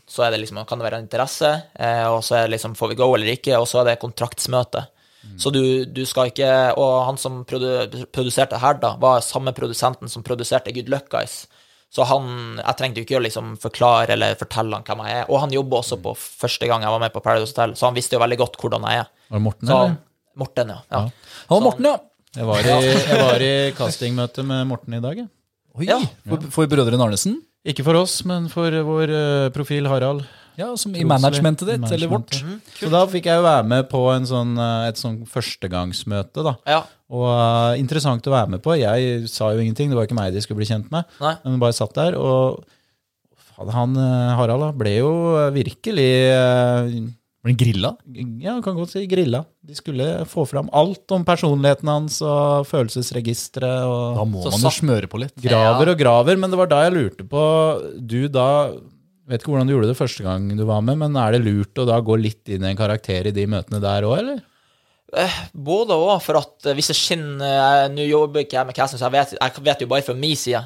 [0.04, 2.92] så det liksom, kan det være en interesse, eh, og så er det liksom, får
[2.92, 4.84] vi go eller ikke, og så er det kontraktsmøte.
[5.40, 10.12] Så du, du skal ikke Og han som produ, produserte her, da, var samme produsenten
[10.12, 11.42] som produserte Good Luck Guys.
[11.92, 15.26] Så han Jeg trengte jo ikke å liksom forklare eller fortelle han hvem jeg er.
[15.28, 17.98] Og han jobber også på første gang jeg var med på Paradise Hotel, så han
[17.98, 19.10] visste jo veldig godt hvordan jeg er.
[19.30, 19.98] Var det Morten, Så, eller?
[20.40, 20.80] Morten, ja.
[20.96, 21.02] ja.
[21.50, 21.98] var Morten, ja.
[22.38, 22.74] Jeg var i,
[23.10, 25.18] jeg var i castingmøte med Morten i dag.
[25.24, 25.30] jeg.
[25.80, 25.98] Oi, Ja.
[26.28, 27.40] For, for brødrene Arnesen?
[27.68, 30.22] Ikke for oss, men for vår eh, profil Harald.
[30.60, 32.30] Ja, som i managementet ditt, I eller vårt.
[32.36, 32.80] managementet.
[32.82, 36.56] Så da fikk jeg jo være med på en sånn, eh, et sånn førstegangsmøte, da.
[36.70, 36.82] ja.
[37.10, 38.76] Og eh, interessant å være med på.
[38.78, 41.08] Jeg sa jo ingenting, det var ikke meg de skulle bli kjent med.
[41.24, 41.34] Nei.
[41.48, 42.62] Men bare satt der, og
[43.56, 45.10] faen, han eh, Harald da, ble jo
[45.56, 46.92] virkelig eh,
[47.40, 47.94] Blir den grilla?
[48.44, 49.46] Ja, kan godt si grilla.
[49.64, 53.88] De skulle få fram alt om personligheten hans og følelsesregisteret.
[53.88, 54.18] og...
[54.20, 55.36] Da må Så man jo smøre på litt.
[55.40, 57.44] Graver og graver, men det var da jeg lurte på
[58.00, 58.50] Du da
[59.30, 61.78] Vet ikke hvordan du gjorde det første gang du var med, men er det lurt
[61.78, 64.40] å da gå litt inn i en karakter i de møtene der òg, eller?
[65.18, 68.76] Eh, Både og, for at eh, hvis det skinner eh, Nå jobber ikke jeg med
[68.78, 70.62] casting, så jeg vet, jeg vet jo bare fra min side.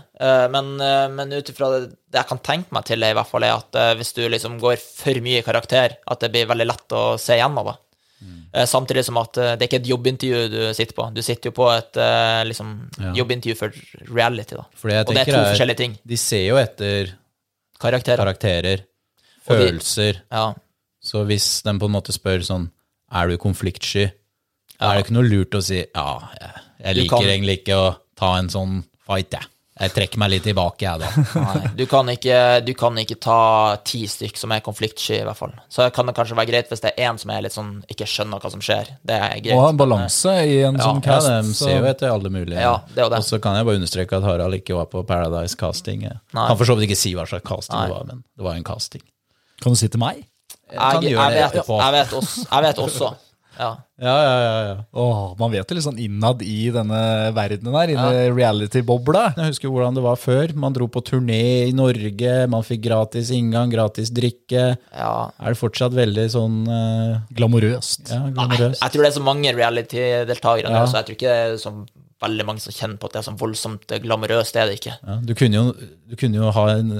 [0.51, 0.73] Men,
[1.15, 4.11] men ut ifra det jeg kan tenke meg til, i hvert fall er at hvis
[4.13, 7.65] du liksom går for mye i karakter, at det blir veldig lett å se gjennom
[7.71, 7.73] det.
[8.23, 8.37] Mm.
[8.69, 11.07] Samtidig som at det er ikke et jobbintervju du sitter på.
[11.15, 11.97] Du sitter jo på et
[12.47, 12.69] liksom,
[13.01, 13.11] Ja.
[13.17, 13.73] jobbintervju for
[14.13, 14.67] reality, da.
[15.01, 15.97] Og det er to er- forskjellige ting.
[16.05, 17.11] De ser jo etter
[17.81, 18.21] Karakterer.
[18.23, 18.85] karakterer,
[19.47, 20.13] følelser.
[20.13, 20.23] de-.
[20.31, 20.53] Ja.
[21.03, 22.69] Så hvis den på en måte spør sånn
[23.13, 24.07] Er du konfliktsky?
[24.83, 26.07] Er det ikke noe lurt å si ja,
[26.39, 29.49] jeg, jeg liker kan- egentlig ikke å ta en sånn fight, jeg.
[29.73, 31.07] Jeg trekker meg litt tilbake, jeg, da.
[31.47, 35.39] Nei, du kan, ikke, du kan ikke ta ti stykk som er konfliktsky, i hvert
[35.39, 35.55] fall.
[35.67, 38.05] Så kan det kanskje være greit hvis det er én som er litt sånn ikke
[38.05, 38.91] skjønner hva som skjer.
[39.01, 39.55] Det er greit.
[39.57, 41.27] Å ha en balanse i en Ja, sånn Ja, cast.
[41.33, 42.61] de så- ser jo etter alle mulige.
[42.61, 43.17] Ja, det er det.
[43.17, 46.05] Og så kan jeg bare understreke at Harald ikke var på Paradise Casting.
[46.05, 46.47] Jeg Nei.
[46.47, 47.87] kan for så vidt ikke si hva slags casting Nei.
[47.89, 49.01] det var, men det var en casting.
[49.59, 50.21] Kan du si til meg?
[50.69, 53.15] Jeg, jeg, jeg, vet, jeg, vet også, jeg vet også.
[53.57, 53.69] Ja.
[54.03, 54.75] Ja, ja, ja, ja.
[54.99, 56.99] Åh, man vet jo litt sånn innad i denne
[57.35, 58.33] verdenen her, i ja.
[58.33, 59.21] reality-bobla.
[59.37, 60.53] Jeg husker hvordan det var før.
[60.59, 64.65] Man dro på turné i Norge, man fikk gratis inngang, gratis drikke.
[64.97, 65.13] ja.
[65.39, 67.21] Er det fortsatt veldig sånn uh...
[67.37, 68.09] Glamorøst.
[68.11, 68.81] ja, Nei, glamorøst?
[68.81, 70.85] jeg tror det er så mange reality-deltakere, Ja.
[70.89, 71.73] så jeg tror ikke det er så
[72.23, 74.55] veldig mange som kjenner på at det er sånn voldsomt glamorøst.
[74.55, 74.95] Det er det ikke.
[75.03, 76.93] Ja, du, kunne jo, du kunne jo ha en,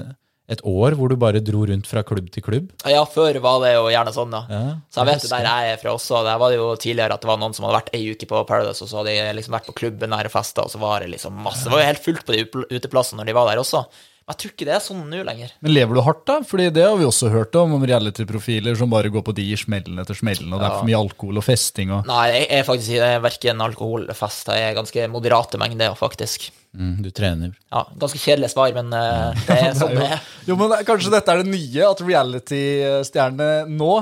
[0.52, 2.72] et år hvor du bare dro rundt fra klubb til klubb.
[2.90, 4.42] Ja, før var det jo gjerne sånn, da.
[4.52, 6.24] Ja, Så jeg vet jo der jeg er fra også.
[6.28, 8.42] Der var det jo tidligere at det var noen som hadde vært ei uke på
[8.50, 11.06] Paradise, og så hadde de liksom vært på klubben der og festa, og så var
[11.06, 12.44] det liksom masse Det var jo helt fullt på de
[12.76, 13.86] uteplassene når de var der også.
[14.24, 15.52] Jeg tror ikke det er sånn nå lenger.
[15.66, 16.38] Men lever du hardt, da?
[16.48, 20.00] Fordi det har vi også hørt om, om reality-profiler som bare går på de smellen
[20.00, 22.94] etter smellen, og det er for mye alkohol og festing og Nei, jeg er faktisk
[22.96, 24.48] det er verken alkohol eller fest.
[24.56, 26.48] Jeg er ganske moderate mengder, faktisk.
[26.74, 27.52] Mm, du trener.
[27.70, 30.24] Ja, Ganske kjedelig svar, men uh, det er sånn det er.
[30.48, 33.96] Jo, men det kanskje dette er det nye, at reality-stjernene nå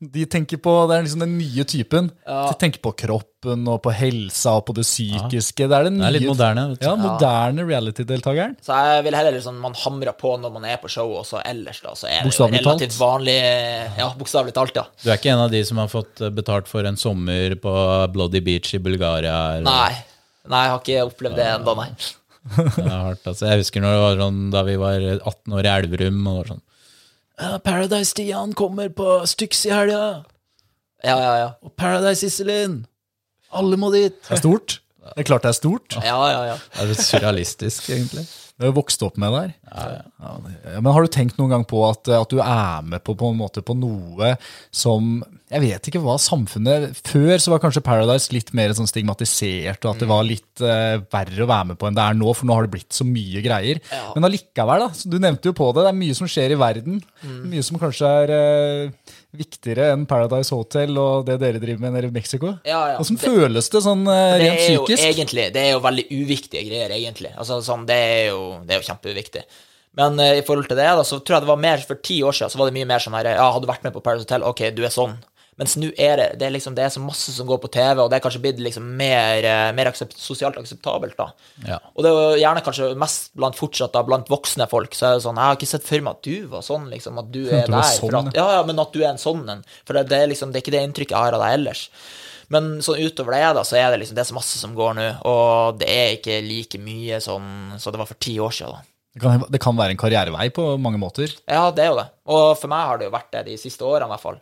[0.00, 2.10] de tenker på, Det er liksom den nye typen.
[2.26, 2.44] Ja.
[2.52, 5.66] De tenker på kroppen og på helsa og på det psykiske.
[5.68, 6.64] Det er den Det er litt moderne.
[6.70, 6.86] Vet du.
[6.86, 8.54] Ja, moderne reality-deltakeren.
[8.62, 11.42] Så jeg vil heller liksom man hamrer på når man er på show, og så
[11.44, 12.68] ellers da, så er det jo Bokstavelig talt.
[12.82, 13.36] relativt vanlig
[13.98, 14.84] Ja, bokstavelig talt, ja.
[15.02, 17.74] Du er ikke en av de som har fått eh, betalt for en sommer på
[18.14, 19.56] Bloody Beach i Bulgaria?
[19.58, 20.04] eller- Nei.
[20.48, 21.90] Nei, jeg har ikke opplevd det ennå, nei.
[22.56, 23.44] Det er hardt, altså.
[23.50, 26.38] Jeg husker når det var sånn, da vi var 18 år i Elverum, og det
[26.38, 26.67] var sånn ja,
[27.38, 30.24] Paradise-Stian kommer på Styx i helga!
[31.06, 31.48] Ja, ja, ja.
[31.62, 32.80] Og Paradise Iselin!
[33.54, 34.16] Alle må dit!
[34.26, 34.78] Det er stort.
[35.08, 35.94] Det er klart det er stort.
[36.04, 36.56] Ja, ja, ja.
[36.74, 38.26] Det er litt surrealistisk, egentlig.
[38.58, 39.52] Du har jo vokst opp med der.
[39.70, 39.86] Ja,
[40.42, 43.14] det- ja, men har du tenkt noen gang på at, at du er med på,
[43.16, 44.34] på en måte på noe
[44.74, 49.80] som Jeg vet ikke hva samfunnet Før så var kanskje Paradise litt mer sånn stigmatisert,
[49.84, 52.32] og at det var litt uh, verre å være med på enn det er nå,
[52.36, 53.80] for nå har det blitt så mye greier.
[53.88, 54.10] Ja.
[54.16, 54.88] Men allikevel, da.
[54.96, 55.86] så Du nevnte jo på det.
[55.86, 56.98] Det er mye som skjer i verden.
[57.48, 62.12] Mye som kanskje er uh, viktigere enn Paradise Hotel og det dere driver med nede
[62.12, 62.52] i Mexico.
[62.68, 62.98] Ja, ja.
[63.00, 65.06] Hvordan føles det sånn uh, Det rent psykisk?
[65.08, 67.32] egentlig Det er jo veldig uviktige greier, egentlig.
[67.40, 69.46] Altså, sånn, det, er jo, det er jo kjempeuviktig.
[69.98, 72.36] Men i forhold til det, da, så tror jeg det var mer for ti år
[72.36, 74.28] siden, så var det mye mer sånn her Ja, hadde du vært med på Paradise
[74.28, 75.16] Hotel, ok, du er sånn.
[75.58, 77.98] Mens nå er det det er liksom, det er så masse som går på TV,
[78.04, 81.32] og det er kanskje blitt liksom mer, eh, mer aksept, sosialt akseptabelt, da.
[81.66, 81.80] Ja.
[81.96, 85.24] Og det er gjerne kanskje mest blant fortsatt da, blant voksne folk, så er det
[85.26, 87.66] sånn Jeg har ikke sett for meg at du var sånn, liksom, at du er
[87.66, 87.90] Du der.
[87.98, 89.64] sånn, at, ja, ja, men at du er en sånn en.
[89.84, 91.88] For det, det, er liksom, det er ikke det inntrykket jeg har av deg ellers.
[92.54, 94.94] Men sånn utover det, da, så er det liksom det er så masse som går
[94.96, 98.78] nå, og det er ikke like mye sånn som det var for ti år siden,
[98.78, 98.86] da.
[99.18, 101.32] Det kan, det kan være en karrierevei på mange måter.
[101.48, 102.04] Ja, det er jo det.
[102.30, 104.38] Og for meg har det jo vært det de siste årene, i hvert fall.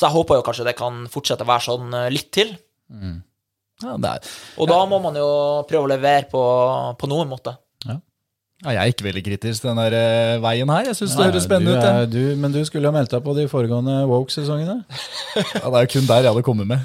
[0.00, 2.54] Så jeg håper jo kanskje det kan fortsette å være sånn eh, litt til.
[3.80, 4.30] Ja, det er,
[4.60, 5.26] Og da må man jo
[5.68, 6.40] prøve å levere på,
[7.00, 7.54] på noen måte.
[7.88, 10.88] ja, jeg er ikke veldig kritisk til den der eh, veien her.
[10.90, 11.84] Jeg syns det høres spennende ut.
[11.88, 14.74] er- Du, men du skulle ha meldt deg på de foregående Woke-sesongene?
[15.38, 16.84] Ja, det er jo kun der jeg hadde kommet med.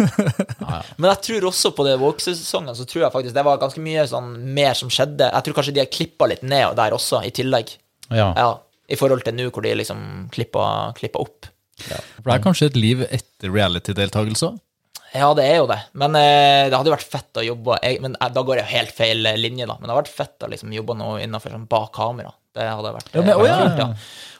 [1.00, 4.04] Men jeg tror også på de Woke-sesongen, så tror jeg faktisk det var ganske mye
[4.08, 5.28] sånn mer som skjedde.
[5.28, 7.72] Jeg tror kanskje de har klippa litt ned der også, i tillegg.
[8.10, 8.30] Ja.
[8.36, 8.50] Ja,
[8.90, 10.00] I forhold til nå, hvor de liksom
[10.34, 10.64] klippa,
[10.98, 11.50] klippa opp.
[11.88, 14.58] For det er kanskje et liv etter reality-deltakelse òg.
[15.10, 15.78] Ja, det er jo det.
[15.98, 18.66] Men eh, det hadde jo vært fett å jobbe jeg, Men eh, da går jeg
[18.68, 19.74] jo helt feil eh, linje, da.
[19.80, 22.30] Men det hadde vært fett å liksom jobbe noe innenfor sånn bak kamera.
[22.54, 23.56] Det hadde vært, Ja, men- eh, vært ja.
[23.64, 23.88] kult, ja.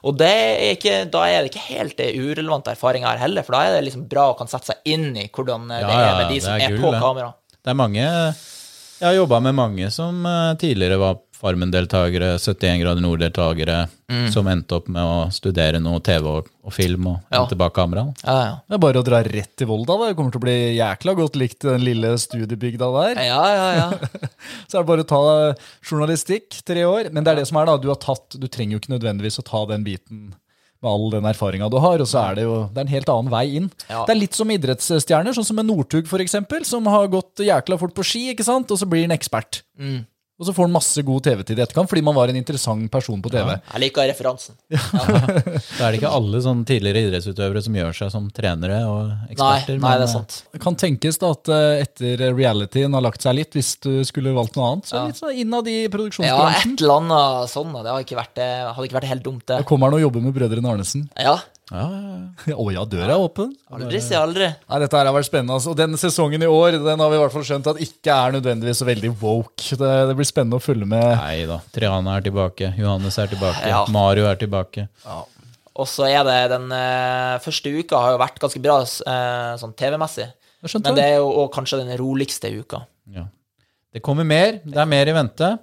[0.06, 3.52] Og det er ikke, da er det ikke helt det urelevante erfaringer her heller, for
[3.58, 5.98] da er det liksom bra å kan sette seg inn i hvordan eh, det Ja,
[6.06, 7.00] ja, er med de som er er, på det.
[7.02, 7.32] kamera.
[7.60, 13.00] Det er mange Jeg har jobba med mange som eh, tidligere var Farmen-deltakere, 71 grader
[13.04, 14.26] nord-deltakere, Mm.
[14.32, 17.38] som endte opp med å studere noe TV og, og film og Ja.
[17.44, 18.12] hente bak kamera.
[18.26, 18.54] Ja, ja.
[18.68, 19.96] Det er bare å dra rett til Volda.
[19.96, 20.08] da.
[20.08, 23.22] Det kommer til å bli jækla godt likt den lille studiebygda der.
[23.22, 23.90] Ja, ja, ja.
[24.68, 25.54] Så er det bare å ta
[25.88, 27.12] journalistikk, tre år.
[27.12, 29.38] Men det er det som er da, du har tatt, du trenger jo ikke nødvendigvis
[29.40, 30.34] å ta den biten
[30.82, 33.10] med all den erfaringa du har, og så er det jo det er en helt
[33.12, 33.66] annen vei inn.
[33.90, 34.06] Ja.
[34.08, 37.92] Det er litt som idrettsstjerner, sånn som en Northug eksempel, som har gått jækla fort
[37.94, 39.60] på ski, ikke sant, og så blir han ekspert.
[39.78, 40.06] Mm.
[40.40, 43.20] Og så får han masse god TV-tid i etterkant, fordi man var en interessant person
[43.20, 43.50] på TV.
[43.74, 44.56] Jeg liker referansen.
[44.70, 49.76] Da er det ikke alle sånn tidligere idrettsutøvere som gjør seg som trenere og eksperter.
[49.76, 50.38] nei, nei det er sant.
[50.54, 54.32] Det kan tenkes da at eh, etter realityen har lagt seg litt, hvis du skulle
[54.36, 55.04] valgt noe annet, så Ja.
[55.10, 56.74] litt sånn innad i produksjonsbransjen.
[56.74, 57.72] Ja, et eller annet sånn.
[57.76, 59.60] Det hadde ikke vært, det hadde ikke vært helt dumt, det.
[59.60, 61.08] Da kommer han og jobber med brødrene Arnesen.
[61.20, 61.36] Ja.
[61.70, 62.14] Ja, ja,
[62.50, 62.56] ja.
[62.62, 63.52] Å ja, døra er åpen.
[63.70, 64.48] Aldri si aldri.
[64.50, 65.56] Nei, Dette her har vært spennende.
[65.58, 65.72] Altså.
[65.72, 68.34] Og den sesongen i år den har vi i hvert fall skjønt at ikke er
[68.38, 69.78] nødvendigvis så veldig woke.
[69.78, 71.06] Det, det blir spennende å følge med.
[71.20, 71.60] Nei da.
[71.74, 73.84] Triana er tilbake, Johannes er tilbake, Ja.
[73.94, 74.88] Mario er tilbake.
[75.80, 79.76] Og så er det den eh, første uka har jo vært ganske bra eh, sånn
[79.78, 80.26] TV-messig.
[80.60, 82.82] Men det er jo kanskje den roligste uka.
[83.14, 83.28] Ja.
[83.90, 84.58] Det kommer mer.
[84.64, 85.54] Det er mer i vente.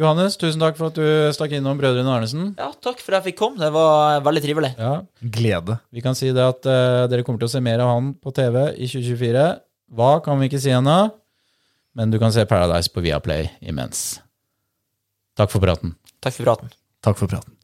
[0.00, 1.04] Johannes, tusen takk for at du
[1.36, 2.54] stakk innom Brødrene Arnesen.
[2.56, 3.60] Ja, takk for at jeg fikk komme.
[3.60, 4.70] Det var eh, veldig trivelig.
[4.80, 5.76] Ja, Glede.
[5.92, 8.32] Vi kan si det at uh, dere kommer til å se mer av han på
[8.36, 9.44] TV i 2024.
[9.98, 10.98] Hva kan vi ikke si ennå,
[11.98, 14.22] men du kan se Paradise på Viaplay imens.
[15.36, 15.92] Takk for praten.
[16.24, 16.72] Takk for praten.
[17.04, 17.56] Takk for praten.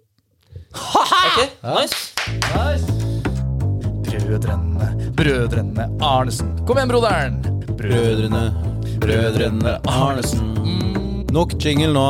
[0.76, 2.12] Ok, nice.
[4.26, 6.52] Brødrene, brødrene Arnesen.
[6.66, 7.40] Kom igjen, broderen!
[7.76, 8.44] Brødrene,
[9.00, 10.52] brødrene Arnesen.
[11.36, 12.06] Nok jingle nå.